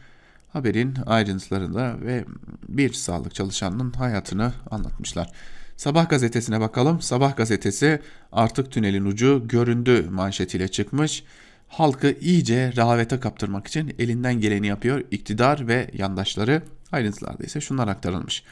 [0.52, 2.24] Haberin ayrıntılarında ve
[2.68, 5.32] bir sağlık çalışanının hayatını anlatmışlar.
[5.76, 7.00] Sabah gazetesine bakalım.
[7.00, 8.00] Sabah gazetesi
[8.32, 11.24] artık tünelin ucu göründü manşetiyle çıkmış.
[11.68, 16.62] Halkı iyice rehavete kaptırmak için elinden geleni yapıyor iktidar ve yandaşları.
[16.92, 18.42] Ayrıntılarda ise şunlar aktarılmış.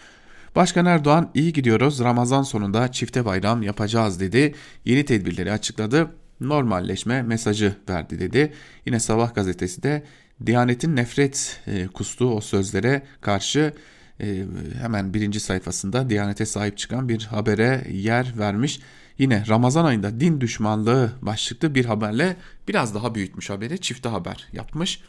[0.58, 4.54] Başkan Erdoğan iyi gidiyoruz Ramazan sonunda çifte bayram yapacağız dedi.
[4.84, 6.10] Yeni tedbirleri açıkladı.
[6.40, 8.52] Normalleşme mesajı verdi dedi.
[8.86, 10.04] Yine Sabah gazetesi de
[10.46, 13.74] Diyanet'in nefret e, kustuğu o sözlere karşı
[14.20, 14.44] e,
[14.80, 18.80] hemen birinci sayfasında Diyanet'e sahip çıkan bir habere yer vermiş.
[19.18, 22.36] Yine Ramazan ayında din düşmanlığı başlıklı bir haberle
[22.68, 25.00] biraz daha büyütmüş haberi çifte haber yapmış.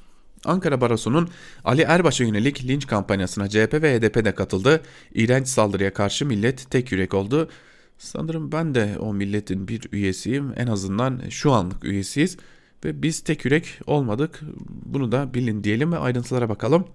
[0.45, 1.29] Ankara Barosu'nun
[1.65, 4.81] Ali Erbaş'a yönelik linç kampanyasına CHP ve HDP de katıldı.
[5.13, 7.49] İğrenç saldırıya karşı millet tek yürek oldu.
[7.97, 10.53] Sanırım ben de o milletin bir üyesiyim.
[10.55, 12.37] En azından şu anlık üyesiyiz.
[12.85, 14.39] Ve biz tek yürek olmadık.
[14.69, 16.85] Bunu da bilin diyelim ve ayrıntılara bakalım.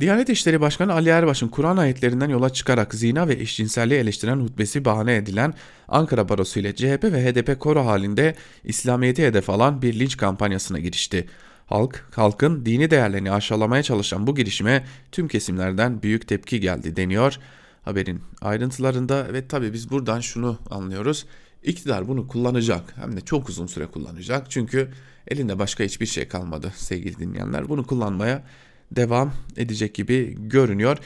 [0.00, 5.16] Diyanet İşleri Başkanı Ali Erbaş'ın Kur'an ayetlerinden yola çıkarak zina ve eşcinselliği eleştiren hutbesi bahane
[5.16, 5.54] edilen
[5.88, 11.26] Ankara Barosu ile CHP ve HDP koro halinde İslamiyet'i hedef alan bir linç kampanyasına girişti.
[11.66, 17.38] Halk, halkın dini değerlerini aşağılamaya çalışan bu girişime tüm kesimlerden büyük tepki geldi deniyor
[17.84, 21.26] haberin ayrıntılarında ve tabii biz buradan şunu anlıyoruz.
[21.62, 24.88] İktidar bunu kullanacak hem de çok uzun süre kullanacak çünkü
[25.28, 27.68] elinde başka hiçbir şey kalmadı sevgili dinleyenler.
[27.68, 28.44] Bunu kullanmaya
[28.90, 30.98] devam edecek gibi görünüyor.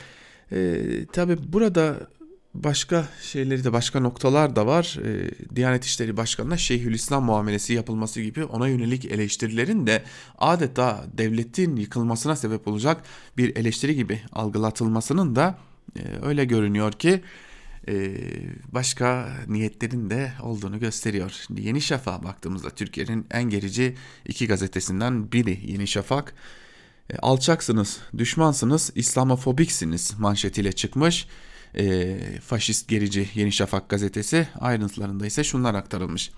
[0.53, 1.97] Ee, tabii burada
[2.55, 4.99] başka şeyleri de başka noktalar da var.
[5.05, 10.03] Ee, Diyanet İşleri Başkanı'na Şeyhülislam muamelesi yapılması gibi ona yönelik eleştirilerin de
[10.39, 13.03] adeta devletin yıkılmasına sebep olacak
[13.37, 15.59] bir eleştiri gibi algılatılmasının da
[15.97, 17.23] e, öyle görünüyor ki
[17.89, 18.17] e,
[18.73, 21.45] başka niyetlerin de olduğunu gösteriyor.
[21.59, 26.35] Yeni Şafak'a baktığımızda Türkiye'nin en gerici iki gazetesinden biri Yeni Şafak.
[27.11, 31.27] E, alçaksınız, düşmansınız, İslamofobiksiniz manşetiyle çıkmış.
[31.75, 36.31] E, faşist gerici Yeni Şafak gazetesi ayrıntılarında ise şunlar aktarılmış.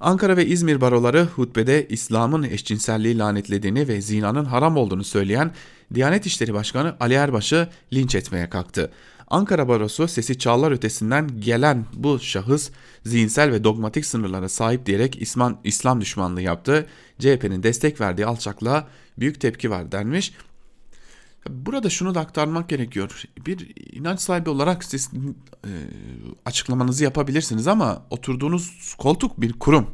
[0.00, 5.52] Ankara ve İzmir baroları hutbede İslam'ın eşcinselliği lanetlediğini ve zinanın haram olduğunu söyleyen
[5.94, 8.90] Diyanet İşleri Başkanı Ali Erbaş'ı linç etmeye kalktı.
[9.28, 12.70] Ankara Barosu sesi çağlar ötesinden gelen bu şahıs
[13.04, 16.86] zihinsel ve dogmatik sınırlara sahip diyerek İslam, İslam düşmanlığı yaptı.
[17.18, 20.32] CHP'nin destek verdiği alçaklığa büyük tepki var denmiş.
[21.50, 23.22] Burada şunu da aktarmak gerekiyor.
[23.46, 25.10] Bir inanç sahibi olarak siz
[25.64, 25.70] e,
[26.44, 29.90] açıklamanızı yapabilirsiniz ama oturduğunuz koltuk bir kurum.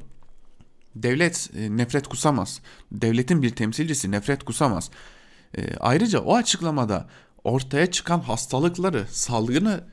[0.96, 2.60] Devlet e, nefret kusamaz.
[2.92, 4.90] Devletin bir temsilcisi nefret kusamaz.
[5.58, 7.08] E, ayrıca o açıklamada
[7.44, 9.84] ortaya çıkan hastalıkları, salgını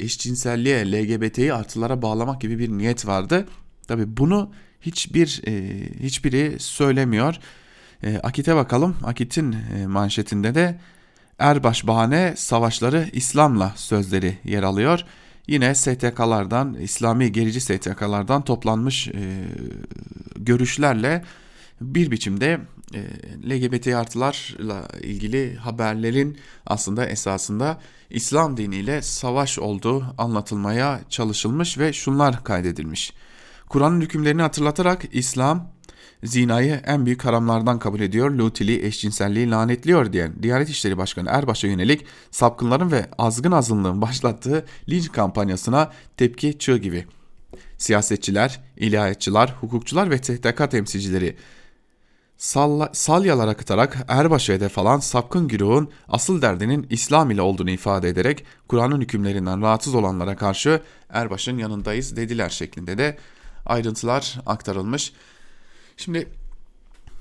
[0.00, 3.48] eşcinselliğe, LGBT'yi artılara bağlamak gibi bir niyet vardı.
[3.88, 7.36] Tabi bunu hiçbir e, hiçbiri söylemiyor.
[8.02, 8.96] E, Akit'e bakalım.
[9.04, 10.80] Akit'in e, manşetinde de
[11.38, 15.04] Erbaş bahane savaşları İslam'la sözleri yer alıyor.
[15.46, 19.44] Yine STK'lardan, İslami gerici STK'lardan toplanmış e,
[20.36, 21.24] görüşlerle
[21.80, 22.60] bir biçimde
[22.94, 23.00] e,
[23.50, 33.12] LGBT artılarla ilgili haberlerin aslında esasında İslam diniyle savaş olduğu anlatılmaya çalışılmış ve şunlar kaydedilmiş.
[33.68, 35.70] Kur'an'ın hükümlerini hatırlatarak İslam
[36.24, 42.04] zinayı en büyük haramlardan kabul ediyor, lutili eşcinselliği lanetliyor diyen Diyanet İşleri Başkanı Erbaş'a yönelik
[42.30, 47.06] sapkınların ve azgın azınlığın başlattığı linç kampanyasına tepki çığ gibi.
[47.78, 51.36] Siyasetçiler, ilahiyatçılar, hukukçular ve TTK temsilcileri
[52.36, 58.44] salla, salyalar akıtarak Erbaş'a hedef alan sapkın güruhun asıl derdinin İslam ile olduğunu ifade ederek
[58.68, 63.18] Kur'an'ın hükümlerinden rahatsız olanlara karşı Erbaş'ın yanındayız dediler şeklinde de
[63.66, 65.12] ayrıntılar aktarılmış.
[65.96, 66.28] Şimdi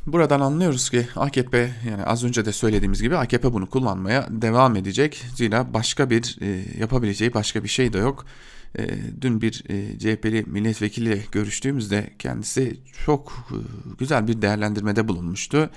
[0.07, 5.25] buradan anlıyoruz ki AKP yani az önce de söylediğimiz gibi AKP bunu kullanmaya devam edecek.
[5.35, 8.25] Zira başka bir e, yapabileceği başka bir şey de yok.
[8.77, 8.87] E,
[9.21, 13.57] dün bir e, CHP'li milletvekili görüştüğümüzde kendisi çok e,
[13.97, 15.69] güzel bir değerlendirmede bulunmuştu.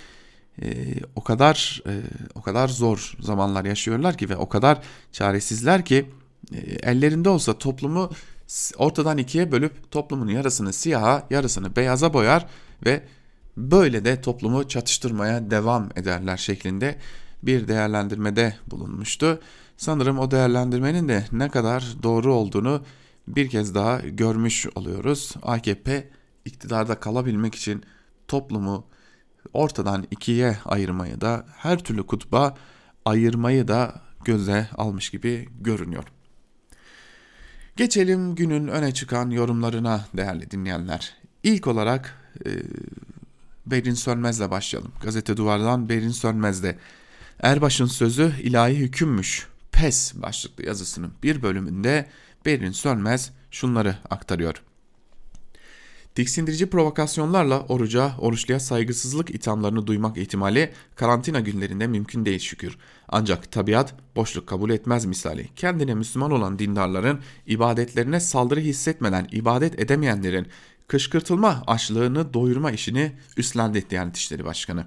[0.62, 1.92] E, o kadar e,
[2.34, 4.82] o kadar zor zamanlar yaşıyorlar ki ve o kadar
[5.12, 6.10] çaresizler ki
[6.54, 6.58] e,
[6.90, 8.10] ellerinde olsa toplumu
[8.76, 12.46] ortadan ikiye bölüp toplumun yarısını siyaha yarısını beyaza boyar
[12.86, 13.02] ve
[13.56, 16.98] böyle de toplumu çatıştırmaya devam ederler şeklinde
[17.42, 19.40] bir değerlendirmede bulunmuştu.
[19.76, 22.82] Sanırım o değerlendirmenin de ne kadar doğru olduğunu
[23.28, 25.34] bir kez daha görmüş oluyoruz.
[25.42, 26.10] AKP
[26.44, 27.82] iktidarda kalabilmek için
[28.28, 28.84] toplumu
[29.52, 32.54] ortadan ikiye ayırmayı da her türlü kutba
[33.04, 36.04] ayırmayı da göze almış gibi görünüyor.
[37.78, 41.16] Geçelim günün öne çıkan yorumlarına değerli dinleyenler.
[41.42, 42.14] İlk olarak
[42.46, 42.50] e,
[43.66, 44.92] Berin Sönmez'le başlayalım.
[45.02, 46.78] Gazete Duvar'dan Berin Sönmez'de
[47.40, 49.46] Erbaş'ın sözü ilahi hükümmüş.
[49.72, 52.06] PES başlıklı yazısının bir bölümünde
[52.46, 54.62] Berin Sönmez şunları aktarıyor.
[56.18, 62.78] Tiksindirici provokasyonlarla oruca, oruçluya saygısızlık ithamlarını duymak ihtimali karantina günlerinde mümkün değil şükür.
[63.08, 65.48] Ancak tabiat boşluk kabul etmez misali.
[65.56, 70.46] Kendine Müslüman olan dindarların ibadetlerine saldırı hissetmeden ibadet edemeyenlerin
[70.88, 74.86] kışkırtılma açlığını doyurma işini üstlendi Diyanet İşleri Başkanı.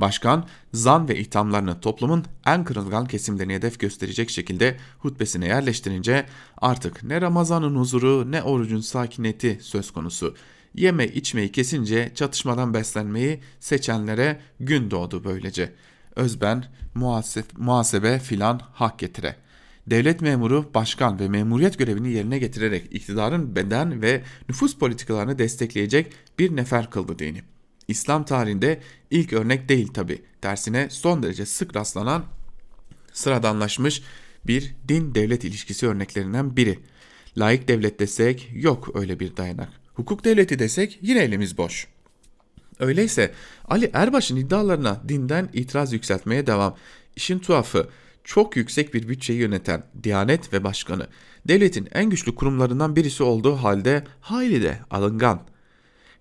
[0.00, 6.26] Başkan, zan ve ithamlarını toplumun en kırılgan kesimlerine hedef gösterecek şekilde hutbesine yerleştirince
[6.58, 10.34] artık ne Ramazan'ın huzuru ne orucun sakineti söz konusu.
[10.74, 15.72] Yeme içmeyi kesince çatışmadan beslenmeyi seçenlere gün doğdu böylece.
[16.16, 19.36] Özben, muhasebe, muhasebe filan hak getire.
[19.86, 26.56] Devlet memuru, başkan ve memuriyet görevini yerine getirerek iktidarın beden ve nüfus politikalarını destekleyecek bir
[26.56, 27.53] nefer kıldı dini.
[27.88, 30.22] İslam tarihinde ilk örnek değil tabi.
[30.40, 32.24] Tersine son derece sık rastlanan
[33.12, 34.02] sıradanlaşmış
[34.46, 36.78] bir din devlet ilişkisi örneklerinden biri.
[37.38, 39.68] Laik devlet desek yok öyle bir dayanak.
[39.94, 41.86] Hukuk devleti desek yine elimiz boş.
[42.78, 43.34] Öyleyse
[43.68, 46.76] Ali Erbaş'ın iddialarına dinden itiraz yükseltmeye devam.
[47.16, 47.88] İşin tuhafı
[48.24, 51.06] çok yüksek bir bütçeyi yöneten Diyanet ve Başkanı
[51.48, 55.40] devletin en güçlü kurumlarından birisi olduğu halde hayli de alıngan.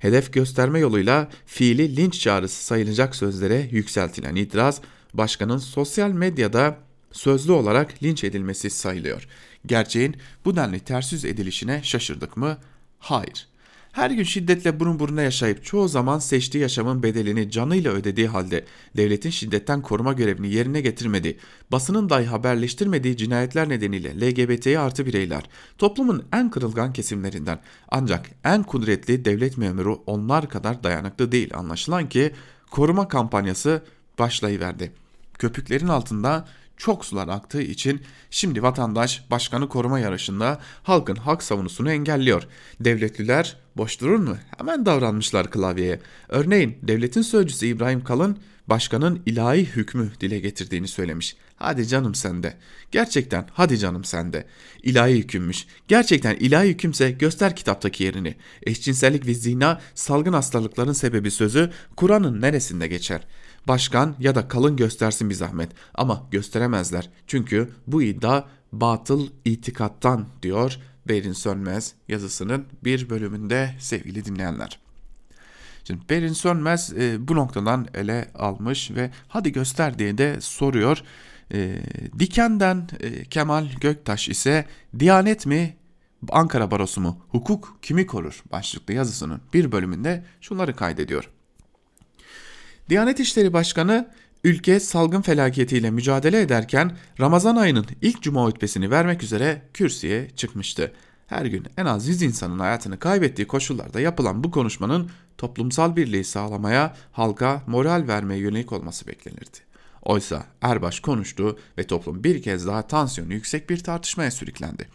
[0.04, 4.82] Hedef gösterme yoluyla fiili linç çağrısı sayılacak sözlere yükseltilen itiraz
[5.14, 6.78] başkanın sosyal medyada
[7.12, 9.28] sözlü olarak linç edilmesi sayılıyor.
[9.66, 12.58] Gerçeğin bu denli ters yüz edilişine şaşırdık mı?
[13.00, 13.48] Hayır.
[13.94, 18.66] Her gün şiddetle burun buruna yaşayıp çoğu zaman seçtiği yaşamın bedelini canıyla ödediği halde
[18.98, 21.38] devletin şiddetten koruma görevini yerine getirmediği,
[21.72, 25.44] basının dahi haberleştirmediği cinayetler nedeniyle LGBT'yi artı bireyler
[25.78, 32.32] toplumun en kırılgan kesimlerinden ancak en kudretli devlet memuru onlar kadar dayanıklı değil anlaşılan ki
[32.72, 33.84] koruma kampanyası
[34.20, 34.92] başlayıverdi.
[35.40, 36.48] Köpüklerin altında
[36.78, 42.44] çok sular aktığı için şimdi vatandaş başkanı koruma yarışında halkın hak savunusunu engelliyor.
[42.80, 44.38] Devletliler boş durur mu?
[44.58, 46.00] Hemen davranmışlar klavyeye.
[46.30, 51.36] Örneğin devletin sözcüsü İbrahim Kalın başkanın ilahi hükmü dile getirdiğini söylemiş.
[51.56, 52.58] Hadi canım sende.
[52.92, 54.46] Gerçekten hadi canım sende.
[54.84, 55.66] İlahi hükümmüş.
[55.88, 58.36] Gerçekten ilahi hükümse göster kitaptaki yerini.
[58.64, 63.22] Eşcinsellik ve zina salgın hastalıkların sebebi sözü Kur'an'ın neresinde geçer?
[63.68, 67.10] Başkan ya da kalın göstersin bir zahmet ama gösteremezler.
[67.28, 74.80] Çünkü bu iddia batıl itikattan diyor Berin Sönmez yazısının bir bölümünde sevgili dinleyenler.
[75.84, 81.04] Şimdi Berin Sönmez e, bu noktadan ele almış ve hadi göster diye de soruyor.
[81.54, 81.82] E,
[82.20, 84.66] Diken'den e, Kemal Göktaş ise
[85.00, 85.78] Diyanet mi
[86.30, 91.30] Ankara Barosu mu hukuk kimi korur başlıklı yazısının bir bölümünde şunları kaydediyor.
[92.90, 94.10] Diyanet İşleri Başkanı
[94.44, 100.92] ülke salgın felaketiyle mücadele ederken Ramazan ayının ilk cuma hutbesini vermek üzere kürsüye çıkmıştı.
[101.28, 106.96] Her gün en az 100 insanın hayatını kaybettiği koşullarda yapılan bu konuşmanın toplumsal birliği sağlamaya,
[107.12, 109.58] halka moral vermeye yönelik olması beklenirdi.
[110.02, 114.88] Oysa Erbaş konuştu ve toplum bir kez daha tansiyonu yüksek bir tartışmaya sürüklendi.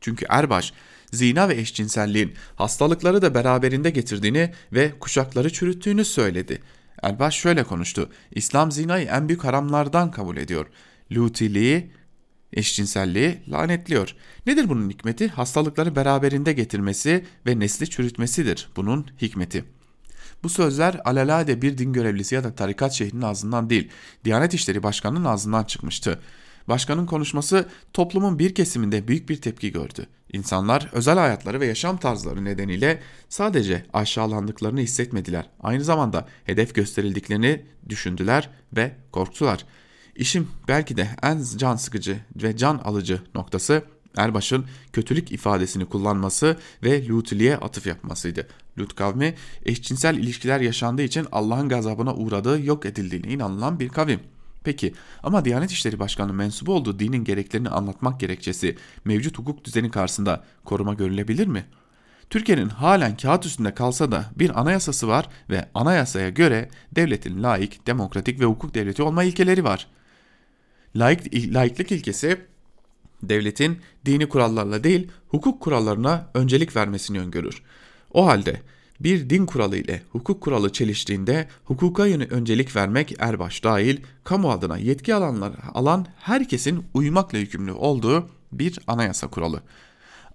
[0.00, 0.72] Çünkü Erbaş
[1.12, 6.62] zina ve eşcinselliğin hastalıkları da beraberinde getirdiğini ve kuşakları çürüttüğünü söyledi.
[7.02, 8.10] Erbaş şöyle konuştu.
[8.30, 10.66] İslam zinayı en büyük haramlardan kabul ediyor.
[11.12, 11.90] Lutiliği,
[12.52, 14.14] eşcinselliği lanetliyor.
[14.46, 15.28] Nedir bunun hikmeti?
[15.28, 19.64] Hastalıkları beraberinde getirmesi ve nesli çürütmesidir bunun hikmeti.
[20.42, 23.90] Bu sözler alelade bir din görevlisi ya da tarikat şeyhinin ağzından değil,
[24.24, 26.20] Diyanet İşleri Başkanı'nın ağzından çıkmıştı.
[26.68, 30.06] Başkanın konuşması toplumun bir kesiminde büyük bir tepki gördü.
[30.32, 35.50] İnsanlar özel hayatları ve yaşam tarzları nedeniyle sadece aşağılandıklarını hissetmediler.
[35.60, 39.64] Aynı zamanda hedef gösterildiklerini düşündüler ve korktular.
[40.16, 43.82] İşim belki de en can sıkıcı ve can alıcı noktası
[44.16, 48.48] Erbaş'ın kötülük ifadesini kullanması ve Lutili'ye atıf yapmasıydı.
[48.78, 54.20] Lut kavmi eşcinsel ilişkiler yaşandığı için Allah'ın gazabına uğradığı yok edildiğine inanılan bir kavim.
[54.66, 60.44] Peki ama Diyanet İşleri Başkanı mensubu olduğu dinin gereklerini anlatmak gerekçesi mevcut hukuk düzeni karşısında
[60.64, 61.64] koruma görülebilir mi?
[62.30, 68.40] Türkiye'nin halen kağıt üstünde kalsa da bir anayasası var ve anayasaya göre devletin laik, demokratik
[68.40, 69.86] ve hukuk devleti olma ilkeleri var.
[70.96, 72.40] Laik, laiklik ilkesi
[73.22, 77.62] devletin dini kurallarla değil hukuk kurallarına öncelik vermesini öngörür.
[78.12, 78.62] O halde
[79.00, 84.78] bir din kuralı ile hukuk kuralı çeliştiğinde hukuka yönü öncelik vermek erbaş dahil kamu adına
[84.78, 89.62] yetki alanlar alan herkesin uymakla yükümlü olduğu bir anayasa kuralı.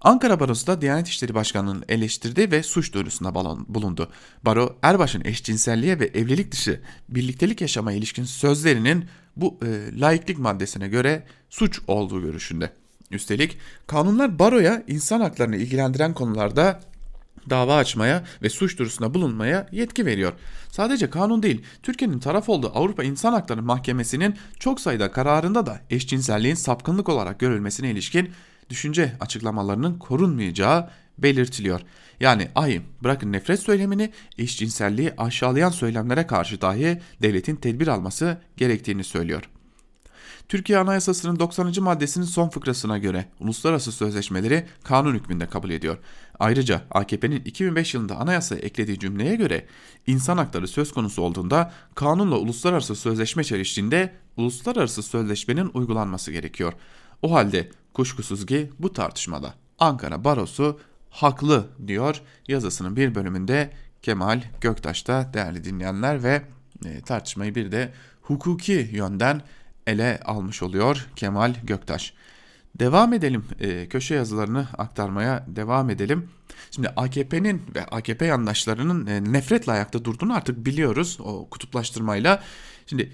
[0.01, 3.35] Ankara Barosu da Diyanet İşleri Başkanı'nın eleştirdi ve suç duyurusunda
[3.67, 4.11] bulundu.
[4.43, 11.23] Baro, Erbaş'ın eşcinselliğe ve evlilik dışı birliktelik yaşama ilişkin sözlerinin bu e, laiklik maddesine göre
[11.49, 12.71] suç olduğu görüşünde.
[13.11, 16.79] Üstelik kanunlar baroya insan haklarını ilgilendiren konularda
[17.49, 20.33] dava açmaya ve suç duyurusunda bulunmaya yetki veriyor.
[20.71, 26.55] Sadece kanun değil, Türkiye'nin taraf olduğu Avrupa İnsan Hakları Mahkemesi'nin çok sayıda kararında da eşcinselliğin
[26.55, 28.31] sapkınlık olarak görülmesine ilişkin
[28.69, 31.81] düşünce açıklamalarının korunmayacağı belirtiliyor.
[32.19, 39.49] Yani ahim bırakın nefret söylemini eşcinselliği aşağılayan söylemlere karşı dahi devletin tedbir alması gerektiğini söylüyor.
[40.49, 41.73] Türkiye Anayasası'nın 90.
[41.79, 45.97] maddesinin son fıkrasına göre uluslararası sözleşmeleri kanun hükmünde kabul ediyor.
[46.39, 49.65] Ayrıca AKP'nin 2005 yılında anayasaya eklediği cümleye göre
[50.07, 56.73] insan hakları söz konusu olduğunda kanunla uluslararası sözleşme çeliştiğinde uluslararası sözleşmenin uygulanması gerekiyor.
[57.21, 60.79] O halde kuşkusuz ki bu tartışmada Ankara Barosu
[61.09, 63.71] haklı diyor yazısının bir bölümünde
[64.01, 66.41] Kemal Göktaş'ta değerli dinleyenler ve
[66.85, 69.41] e, tartışmayı bir de hukuki yönden
[69.87, 72.13] ele almış oluyor Kemal Göktaş.
[72.79, 76.29] Devam edelim e, köşe yazılarını aktarmaya devam edelim.
[76.71, 82.43] Şimdi AKP'nin ve AKP yandaşlarının e, nefretle ayakta durduğunu artık biliyoruz o kutuplaştırmayla.
[82.87, 83.11] Şimdi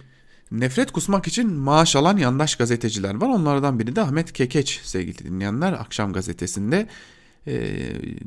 [0.51, 3.27] nefret kusmak için maaş alan yandaş gazeteciler var.
[3.27, 6.87] Onlardan biri de Ahmet Kekeç sevgili dinleyenler akşam gazetesinde
[7.47, 7.77] e,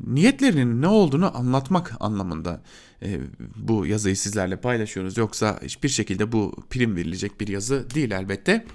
[0.07, 2.63] niyetlerinin ne olduğunu anlatmak anlamında
[3.03, 3.21] e,
[3.57, 5.17] bu yazıyı sizlerle paylaşıyoruz.
[5.17, 8.67] Yoksa hiçbir şekilde bu prim verilecek bir yazı değil elbette.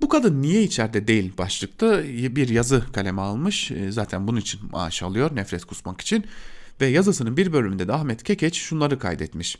[0.00, 3.70] Bu kadın niye içeride değil başlıkta bir yazı kaleme almış.
[3.70, 6.24] E, zaten bunun için maaş alıyor nefret kusmak için.
[6.80, 9.58] Ve yazısının bir bölümünde de Ahmet Kekeç şunları kaydetmiş.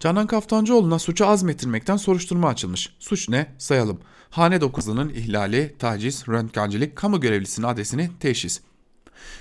[0.00, 2.92] Canan Kaftancıoğlu'na suçu azmettirmekten soruşturma açılmış.
[2.98, 3.46] Suç ne?
[3.58, 4.00] Sayalım.
[4.30, 8.60] Hane dokuzunun ihlali, taciz, röntgencilik, kamu görevlisinin adresini teşhis.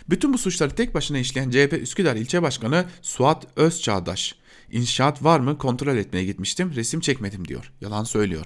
[0.10, 4.36] Bütün bu suçları tek başına işleyen CHP Üsküdar İlçe Başkanı Suat Özçağdaş.
[4.72, 7.72] İnşaat var mı kontrol etmeye gitmiştim, resim çekmedim diyor.
[7.82, 8.46] Yalan söylüyor.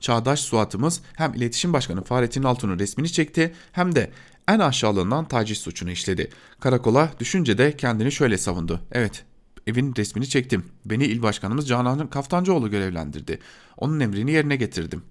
[0.00, 4.10] Çağdaş Suat'ımız hem iletişim başkanı Fahrettin Altun'un resmini çekti hem de
[4.48, 6.30] en aşağılığından taciz suçunu işledi.
[6.60, 8.80] Karakola düşünce de kendini şöyle savundu.
[8.92, 9.24] Evet
[9.66, 10.64] evin resmini çektim.
[10.84, 13.38] Beni il başkanımız Canan Kaftancıoğlu görevlendirdi.
[13.76, 15.02] Onun emrini yerine getirdim.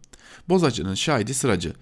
[0.49, 1.73] Bozacının şahidi sıracı.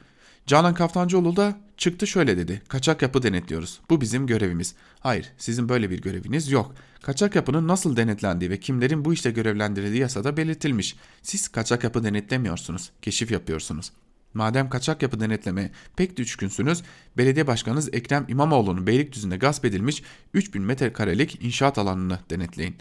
[0.47, 2.61] Canan Kaftancıoğlu da çıktı şöyle dedi.
[2.67, 3.79] Kaçak yapı denetliyoruz.
[3.89, 4.75] Bu bizim görevimiz.
[4.99, 6.75] Hayır sizin böyle bir göreviniz yok.
[7.01, 10.95] Kaçak yapının nasıl denetlendiği ve kimlerin bu işte görevlendirildiği yasada belirtilmiş.
[11.21, 12.89] Siz kaçak yapı denetlemiyorsunuz.
[13.01, 13.91] Keşif yapıyorsunuz.
[14.33, 16.83] Madem kaçak yapı denetleme pek düşkünsünüz,
[17.17, 20.03] belediye başkanınız Ekrem İmamoğlu'nun Beylikdüzü'nde gasp edilmiş
[20.33, 22.75] 3000 metrekarelik inşaat alanını denetleyin.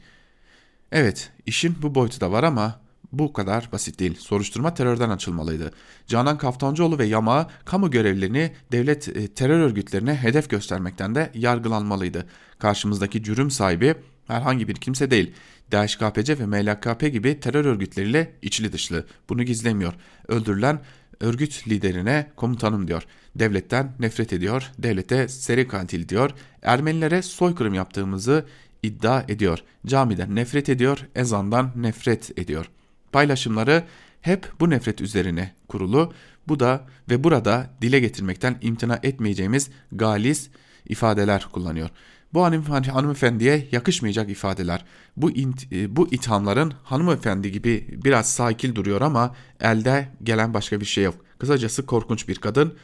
[0.92, 2.80] Evet, işin bu boyutu da var ama
[3.12, 4.14] bu kadar basit değil.
[4.18, 5.72] Soruşturma terörden açılmalıydı.
[6.06, 12.26] Canan Kaftancıoğlu ve Yamağı kamu görevlilerini devlet e, terör örgütlerine hedef göstermekten de yargılanmalıydı.
[12.58, 13.94] Karşımızdaki cürüm sahibi
[14.26, 15.34] herhangi bir kimse değil.
[15.72, 19.06] DHKPC ve MLKP gibi terör örgütleriyle içli dışlı.
[19.28, 19.94] Bunu gizlemiyor.
[20.28, 20.80] Öldürülen
[21.22, 23.02] örgüt liderine komutanım diyor.
[23.36, 24.70] Devletten nefret ediyor.
[24.78, 26.30] Devlete seri katil diyor.
[26.62, 28.46] Ermenilere soykırım yaptığımızı
[28.82, 29.58] iddia ediyor.
[29.86, 30.98] Camiden nefret ediyor.
[31.14, 33.84] Ezandan nefret ediyor.'' Paylaşımları
[34.20, 36.12] hep bu nefret üzerine kurulu.
[36.48, 40.48] Bu da ve burada dile getirmekten imtina etmeyeceğimiz galis
[40.88, 41.90] ifadeler kullanıyor.
[42.34, 44.84] Bu hanımefendiye yakışmayacak ifadeler.
[45.16, 50.86] Bu, int, e, bu ithamların hanımefendi gibi biraz sakil duruyor ama elde gelen başka bir
[50.86, 51.14] şey yok.
[51.38, 52.74] Kısacası korkunç bir kadın.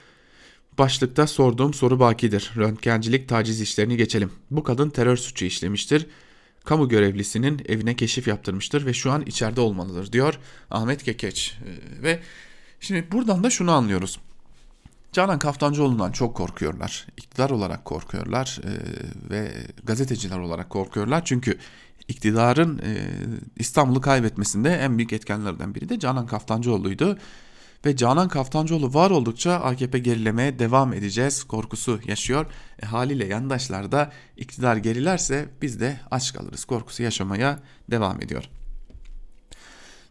[0.78, 2.52] Başlıkta sorduğum soru bakidir.
[2.56, 4.30] Röntgencilik taciz işlerini geçelim.
[4.50, 6.06] Bu kadın terör suçu işlemiştir
[6.68, 10.38] kamu görevlisinin evine keşif yaptırmıştır ve şu an içeride olmalıdır diyor
[10.70, 11.58] Ahmet Kekeç.
[11.64, 12.20] Ee, ve
[12.80, 14.18] şimdi buradan da şunu anlıyoruz.
[15.12, 17.06] Canan Kaftancıoğlu'ndan çok korkuyorlar.
[17.16, 18.70] İktidar olarak korkuyorlar e,
[19.30, 19.52] ve
[19.84, 21.24] gazeteciler olarak korkuyorlar.
[21.24, 21.58] Çünkü
[22.08, 22.92] iktidarın e,
[23.56, 27.18] İstanbul'u kaybetmesinde en büyük etkenlerden biri de Canan Kaftancıoğlu'ydu
[27.86, 32.46] ve Canan Kaftancıoğlu var oldukça AKP gerilemeye devam edeceğiz korkusu yaşıyor.
[32.82, 37.58] E, haliyle yandaşlar da iktidar gerilerse biz de aç kalırız korkusu yaşamaya
[37.90, 38.57] devam ediyor.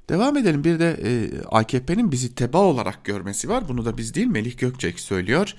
[0.10, 3.68] Devam edelim bir de e, AKP'nin bizi teba olarak görmesi var.
[3.68, 5.56] Bunu da biz değil Melih Gökçek söylüyor.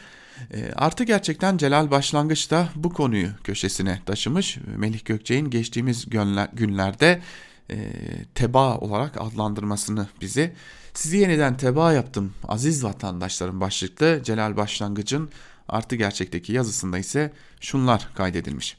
[0.55, 4.59] E, artı gerçekten Celal Başlangıç bu konuyu köşesine taşımış.
[4.77, 6.07] Melih Gökçek'in geçtiğimiz
[6.53, 7.23] günlerde
[7.71, 7.93] e,
[8.35, 10.53] teba olarak adlandırmasını bizi
[10.95, 15.31] sizi yeniden teba yaptım aziz vatandaşlarım başlıklı Celal Başlangıç'ın
[15.69, 18.77] artı gerçekteki yazısında ise şunlar kaydedilmiş.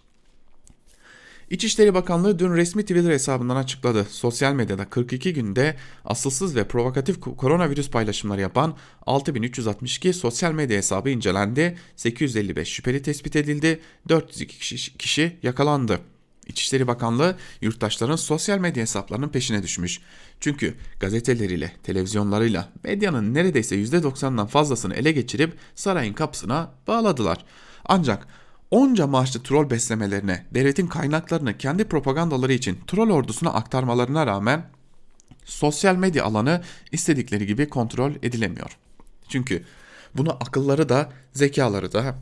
[1.50, 4.06] İçişleri Bakanlığı dün resmi Twitter hesabından açıkladı.
[4.10, 5.76] Sosyal medyada 42 günde
[6.06, 8.76] asılsız ve provokatif koronavirüs paylaşımları yapan
[9.06, 11.78] 6362 sosyal medya hesabı incelendi.
[11.96, 13.80] 855 şüpheli tespit edildi.
[14.10, 16.00] 402 kişi yakalandı.
[16.48, 20.00] İçişleri Bakanlığı yurttaşların sosyal medya hesaplarının peşine düşmüş.
[20.40, 27.46] Çünkü gazeteleriyle, televizyonlarıyla medyanın neredeyse %90'dan fazlasını ele geçirip sarayın kapısına bağladılar.
[27.86, 28.28] Ancak
[28.72, 34.66] onca maaşlı troll beslemelerine, devletin kaynaklarını kendi propagandaları için troll ordusuna aktarmalarına rağmen
[35.46, 36.62] sosyal medya alanı
[36.92, 38.78] istedikleri gibi kontrol edilemiyor.
[39.30, 39.64] Çünkü
[40.16, 42.16] bunu akılları da zekaları da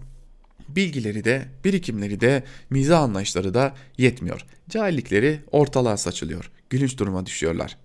[0.70, 4.46] bilgileri de, birikimleri de, mizah anlayışları da yetmiyor.
[4.70, 6.52] Cahillikleri ortalığa saçılıyor.
[6.70, 7.78] Gülünç duruma düşüyorlar.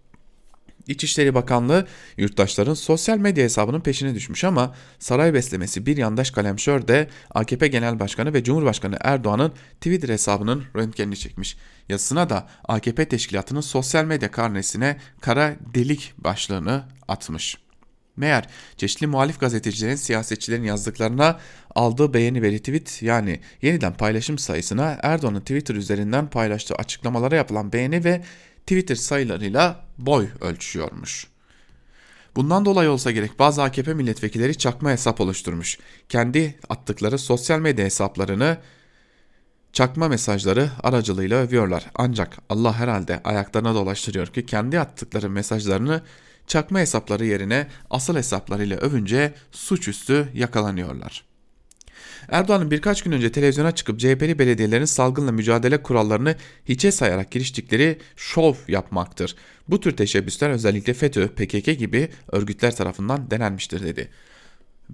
[0.86, 7.08] İçişleri Bakanlığı yurttaşların sosyal medya hesabının peşine düşmüş ama saray beslemesi bir yandaş kalemşör de
[7.30, 11.56] AKP Genel Başkanı ve Cumhurbaşkanı Erdoğan'ın Twitter hesabının röntgenini çekmiş.
[11.88, 17.58] Yazısına da AKP teşkilatının sosyal medya karnesine kara delik başlığını atmış.
[18.16, 21.38] Meğer çeşitli muhalif gazetecilerin siyasetçilerin yazdıklarına
[21.74, 28.04] aldığı beğeni ve retweet yani yeniden paylaşım sayısına Erdoğan'ın Twitter üzerinden paylaştığı açıklamalara yapılan beğeni
[28.04, 28.22] ve
[28.66, 31.26] Twitter sayılarıyla boy ölçüyormuş.
[32.36, 35.78] Bundan dolayı olsa gerek bazı AKP milletvekilleri çakma hesap oluşturmuş.
[36.08, 38.58] Kendi attıkları sosyal medya hesaplarını
[39.72, 41.90] çakma mesajları aracılığıyla övüyorlar.
[41.94, 46.02] Ancak Allah herhalde ayaklarına dolaştırıyor ki kendi attıkları mesajlarını
[46.46, 51.31] çakma hesapları yerine asıl hesaplarıyla övünce suçüstü yakalanıyorlar.
[52.28, 56.36] Erdoğan'ın birkaç gün önce televizyona çıkıp CHP'li belediyelerin salgınla mücadele kurallarını
[56.68, 59.36] hiçe sayarak giriştikleri şov yapmaktır.
[59.68, 64.08] Bu tür teşebbüsler özellikle FETÖ, PKK gibi örgütler tarafından denenmiştir dedi.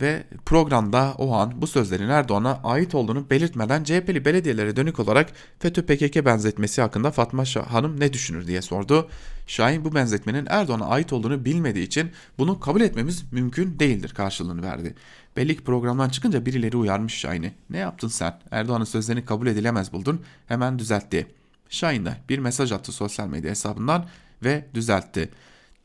[0.00, 5.86] Ve programda o an bu sözlerin Erdoğan'a ait olduğunu belirtmeden CHP'li belediyelere dönük olarak FETÖ
[5.86, 9.08] PKK benzetmesi hakkında Fatma Hanım ne düşünür diye sordu.
[9.46, 14.94] Şahin bu benzetmenin Erdoğan'a ait olduğunu bilmediği için bunu kabul etmemiz mümkün değildir karşılığını verdi.
[15.36, 17.54] Belli ki programdan çıkınca birileri uyarmış Şahin'i.
[17.70, 18.40] Ne yaptın sen?
[18.50, 20.20] Erdoğan'ın sözlerini kabul edilemez buldun.
[20.46, 21.26] Hemen düzeltti.
[21.68, 24.06] Şahin de bir mesaj attı sosyal medya hesabından
[24.44, 25.30] ve düzeltti.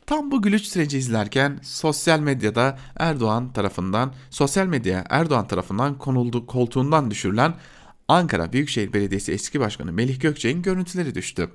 [0.06, 7.12] Tam bu gülüç süreci izlerken sosyal medyada Erdoğan tarafından, sosyal medyaya Erdoğan tarafından konuldu, koltuğundan
[7.12, 7.54] düşürülen
[8.08, 11.50] Ankara Büyükşehir Belediyesi eski başkanı Melih Gökçek'in görüntüleri düştü.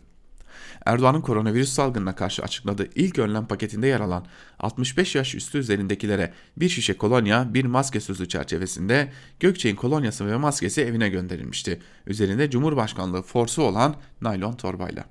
[0.86, 4.26] Erdoğan'ın koronavirüs salgınına karşı açıkladığı ilk önlem paketinde yer alan
[4.58, 10.82] 65 yaş üstü üzerindekilere bir şişe kolonya, bir maske sözü çerçevesinde Gökçek'in kolonyası ve maskesi
[10.82, 11.80] evine gönderilmişti.
[12.06, 15.04] Üzerinde Cumhurbaşkanlığı forsu olan naylon torbayla.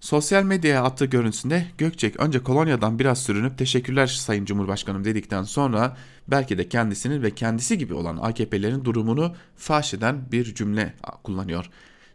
[0.00, 5.96] Sosyal medyaya attığı görüntüsünde Gökçek önce kolonyadan biraz sürünüp teşekkürler Sayın Cumhurbaşkanım dedikten sonra
[6.28, 11.70] belki de kendisinin ve kendisi gibi olan AKP'lerin durumunu faş eden bir cümle kullanıyor.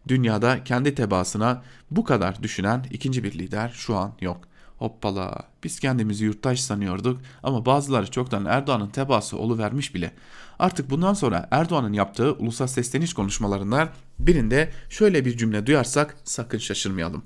[0.08, 1.62] Dünyada kendi tebaasına
[1.92, 4.42] bu kadar düşünen ikinci bir lider şu an yok.
[4.78, 10.12] Hoppala biz kendimizi yurttaş sanıyorduk ama bazıları çoktan Erdoğan'ın tebaası vermiş bile.
[10.60, 17.24] Artık bundan sonra Erdoğan'ın yaptığı ulusal sesleniş konuşmalarından birinde şöyle bir cümle duyarsak sakın şaşırmayalım.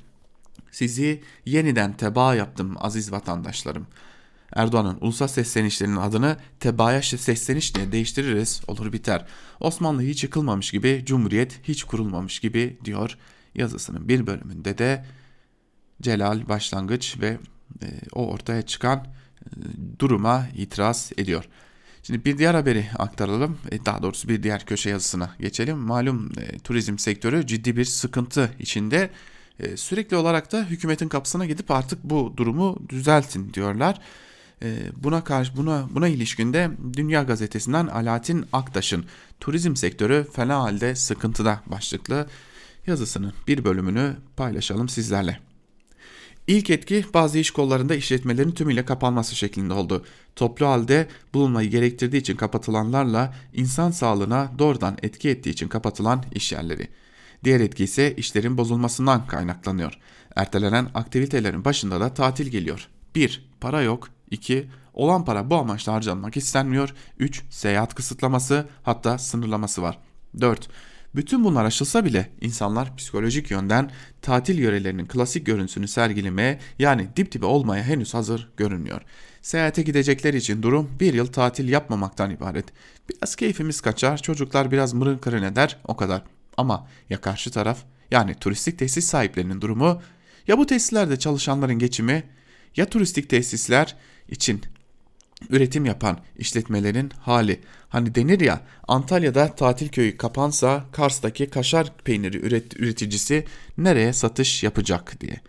[0.76, 3.88] Sizi yeniden tebaa yaptım aziz vatandaşlarım.
[4.56, 9.26] Erdoğan'ın ulusal seslenişlerinin adını tebaaya sesleniş diye değiştiririz olur biter.
[9.60, 13.18] Osmanlı hiç yıkılmamış gibi, Cumhuriyet hiç kurulmamış gibi diyor
[13.56, 15.06] yazısının bir bölümünde de
[16.02, 17.38] Celal başlangıç ve
[17.82, 19.08] e, o ortaya çıkan e,
[20.00, 21.46] duruma itiraz ediyor.
[22.04, 23.58] Şimdi bir diğer haberi aktaralım.
[23.72, 25.78] E, daha doğrusu bir diğer köşe yazısına geçelim.
[25.78, 29.10] Malum e, turizm sektörü ciddi bir sıkıntı içinde.
[29.60, 34.00] E, sürekli olarak da hükümetin kapısına gidip artık bu durumu düzeltin diyorlar.
[34.64, 39.06] E, buna karşı buna buna ilişkinde Dünya Gazetesi'nden Alaaddin Aktaş'ın
[39.40, 42.28] turizm sektörü fena halde sıkıntıda başlıklı
[42.88, 45.40] yazısının bir bölümünü paylaşalım sizlerle.
[46.48, 50.06] İlk etki bazı iş kollarında işletmelerin tümüyle kapanması şeklinde oldu.
[50.36, 56.88] Toplu halde bulunmayı gerektirdiği için kapatılanlarla insan sağlığına doğrudan etki ettiği için kapatılan iş yerleri.
[57.46, 60.00] Diğer etki ise işlerin bozulmasından kaynaklanıyor.
[60.36, 62.88] Ertelenen aktivitelerin başında da tatil geliyor.
[63.16, 63.50] 1.
[63.62, 64.10] Para yok.
[64.32, 64.70] 2.
[64.94, 66.94] Olan para bu amaçla harcanmak istenmiyor.
[67.20, 67.44] 3.
[67.50, 70.00] Seyahat kısıtlaması hatta sınırlaması var.
[70.42, 70.70] 4.
[71.16, 73.92] Bütün bunlar aşılsa bile insanlar psikolojik yönden
[74.22, 79.02] tatil yörelerinin klasik görüntüsünü sergilemeye yani dip dibe olmaya henüz hazır görünmüyor.
[79.42, 82.66] Seyahate gidecekler için durum bir yıl tatil yapmamaktan ibaret.
[83.10, 86.35] Biraz keyfimiz kaçar, çocuklar biraz mırın kırın eder o kadar.
[86.58, 87.78] Ama ya karşı taraf
[88.12, 90.02] yani turistik tesis sahiplerinin durumu
[90.48, 92.24] ya bu tesislerde çalışanların geçimi
[92.76, 93.96] ya turistik tesisler
[94.30, 94.62] için
[95.50, 97.62] üretim yapan işletmelerin hali.
[97.90, 103.46] Hani denir ya Antalya'da tatil köyü kapansa Kars'taki kaşar peyniri üret, üreticisi
[103.78, 105.42] nereye satış yapacak diye.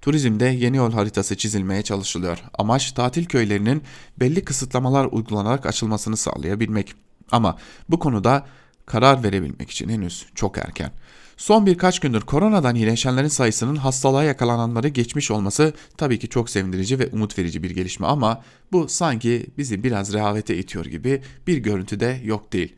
[0.00, 2.38] Turizmde yeni yol haritası çizilmeye çalışılıyor.
[2.58, 3.82] Amaç tatil köylerinin
[4.20, 6.94] belli kısıtlamalar uygulanarak açılmasını sağlayabilmek.
[7.30, 7.58] Ama
[7.88, 8.46] bu konuda
[8.86, 10.92] karar verebilmek için henüz çok erken.
[11.36, 17.08] Son birkaç gündür koronadan iyileşenlerin sayısının hastalığa yakalananları geçmiş olması tabii ki çok sevindirici ve
[17.12, 22.20] umut verici bir gelişme ama bu sanki bizi biraz rehavete itiyor gibi bir görüntü de
[22.24, 22.74] yok değil.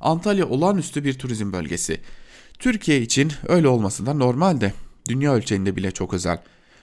[0.00, 2.00] Antalya olağanüstü bir turizm bölgesi.
[2.58, 4.72] Türkiye için öyle olması da normalde.
[5.08, 6.38] Dünya ölçeğinde bile çok özel.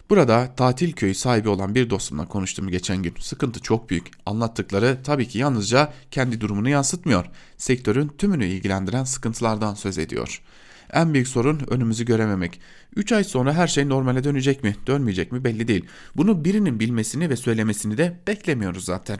[0.10, 3.14] Burada tatil köyü sahibi olan bir dostumla konuştum geçen gün.
[3.20, 4.12] Sıkıntı çok büyük.
[4.26, 7.26] Anlattıkları tabii ki yalnızca kendi durumunu yansıtmıyor.
[7.58, 10.41] Sektörün tümünü ilgilendiren sıkıntılardan söz ediyor.
[10.93, 12.60] En büyük sorun önümüzü görememek.
[12.95, 15.86] 3 ay sonra her şey normale dönecek mi, dönmeyecek mi belli değil.
[16.16, 19.20] Bunu birinin bilmesini ve söylemesini de beklemiyoruz zaten.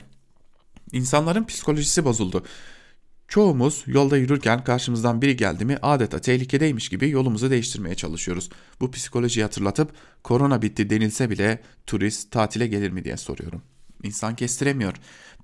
[0.92, 2.44] İnsanların psikolojisi bozuldu.
[3.28, 8.50] Çoğumuz yolda yürürken karşımızdan biri geldi mi adeta tehlikedeymiş gibi yolumuzu değiştirmeye çalışıyoruz.
[8.80, 13.62] Bu psikolojiyi hatırlatıp korona bitti denilse bile turist tatile gelir mi diye soruyorum.
[14.02, 14.94] İnsan kestiremiyor.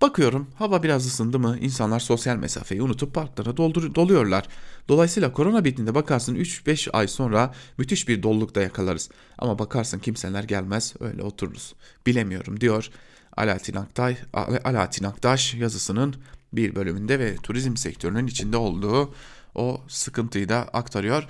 [0.01, 4.49] Bakıyorum hava biraz ısındı mı insanlar sosyal mesafeyi unutup parklara doldur doluyorlar.
[4.89, 9.11] Dolayısıyla korona bittiğinde bakarsın 3-5 ay sonra müthiş bir dolulukta yakalarız.
[9.39, 11.75] Ama bakarsın kimseler gelmez öyle otururuz.
[12.07, 12.91] Bilemiyorum diyor
[13.37, 14.17] Alaaddin, Aktay,
[14.65, 16.15] Alaaddin Aktaş yazısının
[16.53, 19.15] bir bölümünde ve turizm sektörünün içinde olduğu
[19.55, 21.29] o sıkıntıyı da aktarıyor.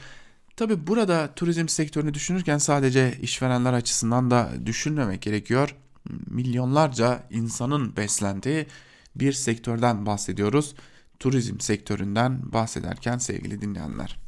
[0.56, 5.76] Tabi burada turizm sektörünü düşünürken sadece işverenler açısından da düşünmemek gerekiyor.
[6.26, 8.66] Milyonlarca insanın beslendiği
[9.16, 10.74] bir sektörden bahsediyoruz.
[11.18, 14.18] Turizm sektöründen bahsederken sevgili dinleyenler.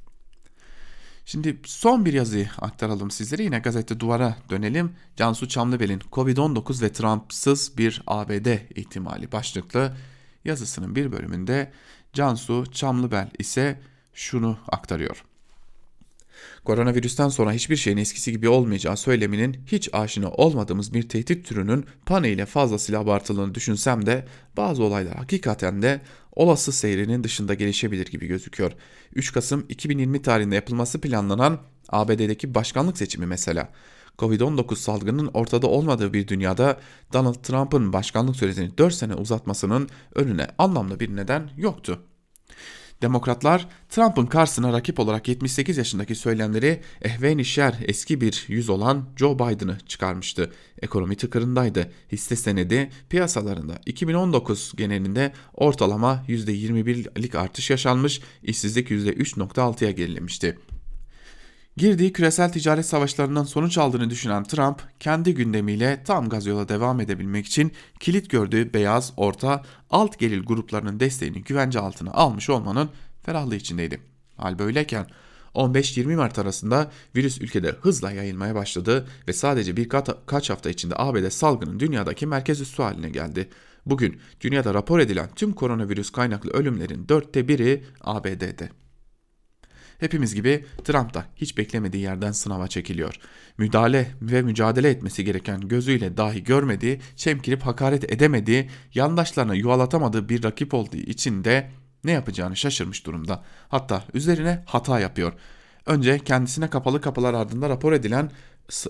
[1.26, 3.42] Şimdi son bir yazıyı aktaralım sizlere.
[3.42, 4.92] Yine gazete duvara dönelim.
[5.16, 9.97] Cansu Çamlıbel'in Covid-19 ve Trump'sız bir ABD ihtimali başlıklı
[10.45, 11.72] yazısının bir bölümünde
[12.12, 13.80] Cansu Çamlıbel ise
[14.14, 15.24] şunu aktarıyor.
[16.64, 22.30] Koronavirüsten sonra hiçbir şeyin eskisi gibi olmayacağı söyleminin hiç aşina olmadığımız bir tehdit türünün pane
[22.30, 24.26] ile fazlasıyla abartıldığını düşünsem de
[24.57, 26.01] bazı olaylar hakikaten de
[26.32, 28.72] olası seyrinin dışında gelişebilir gibi gözüküyor.
[29.14, 33.68] 3 Kasım 2020 tarihinde yapılması planlanan ABD'deki başkanlık seçimi mesela.
[34.19, 36.81] Covid-19 salgının ortada olmadığı bir dünyada
[37.12, 42.01] Donald Trump'ın başkanlık süresini 4 sene uzatmasının önüne anlamlı bir neden yoktu.
[43.03, 49.35] Demokratlar Trump'ın karşısına rakip olarak 78 yaşındaki söylemleri ehven şer eski bir yüz olan Joe
[49.35, 50.53] Biden'ı çıkarmıştı.
[50.83, 51.93] Ekonomi tıkırındaydı.
[52.12, 60.59] Hisse senedi piyasalarında 2019 genelinde ortalama %21'lik artış yaşanmış, işsizlik %3.6'ya gerilemişti.
[61.77, 67.47] Girdiği küresel ticaret savaşlarından sonuç aldığını düşünen Trump, kendi gündemiyle tam gaz yola devam edebilmek
[67.47, 72.91] için kilit gördüğü beyaz, orta, alt gelir gruplarının desteğini güvence altına almış olmanın
[73.22, 74.01] ferahlığı içindeydi.
[74.37, 75.07] Hal böyleyken
[75.55, 81.81] 15-20 Mart arasında virüs ülkede hızla yayılmaya başladı ve sadece birkaç hafta içinde ABD salgının
[81.81, 83.49] dünyadaki merkez üssü haline geldi.
[83.87, 88.84] Bugün dünyada rapor edilen tüm koronavirüs kaynaklı ölümlerin dörtte biri ABD'de.
[90.01, 93.14] Hepimiz gibi Trump da hiç beklemediği yerden sınava çekiliyor.
[93.59, 100.74] Müdahale ve mücadele etmesi gereken gözüyle dahi görmediği, çemkirip hakaret edemediği, yandaşlarına yuvalatamadığı bir rakip
[100.74, 101.70] olduğu için de
[102.05, 103.45] ne yapacağını şaşırmış durumda.
[103.68, 105.32] Hatta üzerine hata yapıyor.
[105.86, 108.30] Önce kendisine kapalı kapılar ardında rapor edilen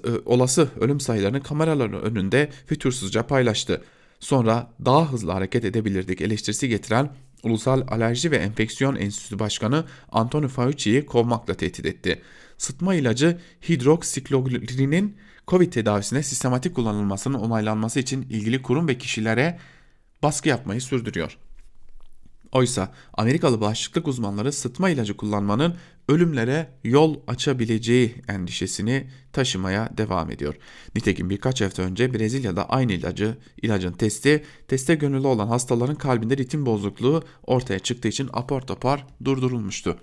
[0.05, 3.85] e, olası ölüm sayılarını kameraların önünde fütursuzca paylaştı.
[4.21, 7.11] Sonra daha hızlı hareket edebilirdik eleştirisi getiren
[7.45, 12.23] Ulusal Alerji ve Enfeksiyon Enstitüsü Başkanı Anthony Fauci'yi kovmakla tehdit etti.
[12.59, 13.39] Sıtma ilacı
[13.69, 15.17] hidroksiklorinin
[15.49, 19.59] COVID tedavisine sistematik kullanılmasının onaylanması için ilgili kurum ve kişilere
[20.23, 21.39] baskı yapmayı sürdürüyor.
[22.55, 25.75] Oysa Amerikalı bağışıklık uzmanları sıtma ilacı kullanmanın
[26.09, 30.55] ölümlere yol açabileceği endişesini taşımaya devam ediyor.
[30.95, 36.67] Nitekim birkaç hafta önce Brezilya'da aynı ilacı ilacın testi teste gönüllü olan hastaların kalbinde ritim
[36.67, 39.99] bozukluğu ortaya çıktığı için apar topar durdurulmuştu.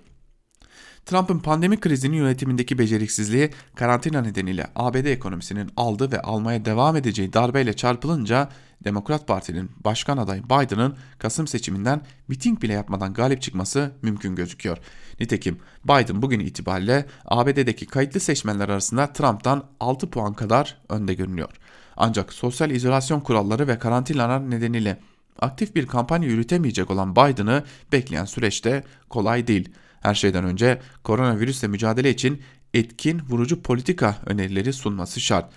[1.06, 7.72] Trump'ın pandemi krizinin yönetimindeki beceriksizliği karantina nedeniyle ABD ekonomisinin aldı ve almaya devam edeceği darbeyle
[7.72, 8.48] çarpılınca
[8.84, 14.78] Demokrat Parti'nin başkan adayı Biden'ın Kasım seçiminden miting bile yapmadan galip çıkması mümkün gözüküyor.
[15.20, 21.48] Nitekim Biden bugün itibariyle ABD'deki kayıtlı seçmenler arasında Trump'tan 6 puan kadar önde görünüyor.
[21.96, 24.98] Ancak sosyal izolasyon kuralları ve karantinalar nedeniyle
[25.38, 29.68] aktif bir kampanya yürütemeyecek olan Biden'ı bekleyen süreçte kolay değil.
[30.02, 32.42] Her şeyden önce koronavirüsle mücadele için
[32.74, 35.52] etkin vurucu politika önerileri sunması şart.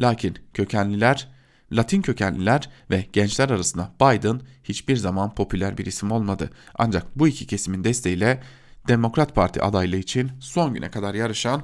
[0.00, 1.28] Lakin kökenliler,
[1.72, 6.50] Latin kökenliler ve gençler arasında Biden hiçbir zaman popüler bir isim olmadı.
[6.74, 8.42] Ancak bu iki kesimin desteğiyle
[8.88, 11.62] Demokrat Parti adaylığı için son güne kadar yarışan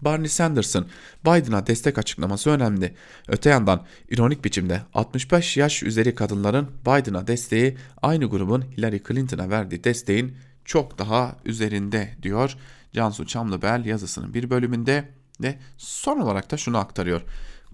[0.00, 0.86] Barney Sanders'ın
[1.24, 2.94] Biden'a destek açıklaması önemli.
[3.28, 9.84] Öte yandan ironik biçimde 65 yaş üzeri kadınların Biden'a desteği aynı grubun Hillary Clinton'a verdiği
[9.84, 12.56] desteğin çok daha üzerinde diyor
[12.92, 15.08] Cansu Çamlıbel yazısının bir bölümünde
[15.40, 17.22] ve son olarak da şunu aktarıyor.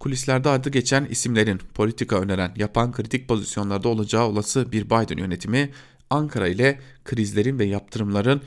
[0.01, 5.70] Kulislerde adı geçen isimlerin politika öneren, yapan kritik pozisyonlarda olacağı olası bir Biden yönetimi
[6.11, 8.43] Ankara ile krizlerin ve yaptırımların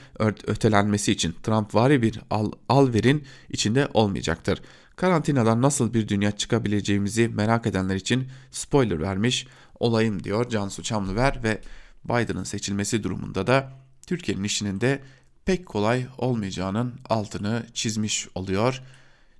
[0.48, 4.62] ötelenmesi için Trump vari bir al, alverin içinde olmayacaktır.
[4.96, 9.48] Karantinadan nasıl bir dünya çıkabileceğimizi merak edenler için spoiler vermiş
[9.80, 11.62] olayım diyor Cansu Çamlıver ve
[12.06, 13.72] Biden'ın seçilmesi durumunda da
[14.10, 14.99] Türkiye'nin işinin de
[15.45, 18.82] pek kolay olmayacağının altını çizmiş oluyor.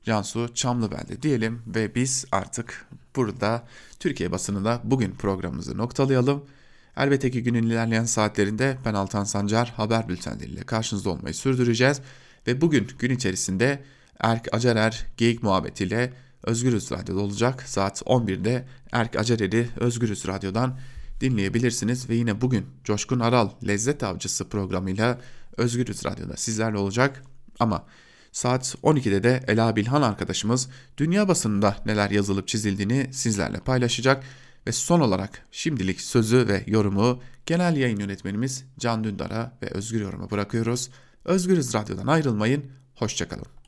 [0.04, 3.68] Cansu Çamlıbel'de diyelim ve biz artık burada
[4.00, 6.46] Türkiye basınında bugün programımızı noktalayalım.
[6.98, 12.02] Elbette ki günün ilerleyen saatlerinde ben Altan Sancar haber bültenleriyle karşınızda olmayı sürdüreceğiz.
[12.48, 13.84] Ve bugün gün içerisinde
[14.20, 16.14] Erk Acarer Geyik muhabbetiyle
[16.44, 17.64] Özgürüz Radyo'da olacak.
[17.64, 20.80] Saat 11'de Erk Acerer'i Özgürüz Radyo'dan
[21.22, 22.10] dinleyebilirsiniz.
[22.10, 25.20] Ve yine bugün Coşkun Aral Lezzet Avcısı programıyla
[25.58, 27.24] Özgürüz Radyo'da sizlerle olacak.
[27.60, 27.86] Ama
[28.32, 34.24] saat 12'de de Ela Bilhan arkadaşımız dünya basınında neler yazılıp çizildiğini sizlerle paylaşacak.
[34.68, 40.32] Ve son olarak şimdilik sözü ve yorumu genel yayın yönetmenimiz Can Dündar'a ve Özgür Yorum'a
[40.32, 40.90] bırakıyoruz.
[41.26, 42.66] Özgürüz Radyo'dan ayrılmayın,
[42.96, 43.59] hoşçakalın.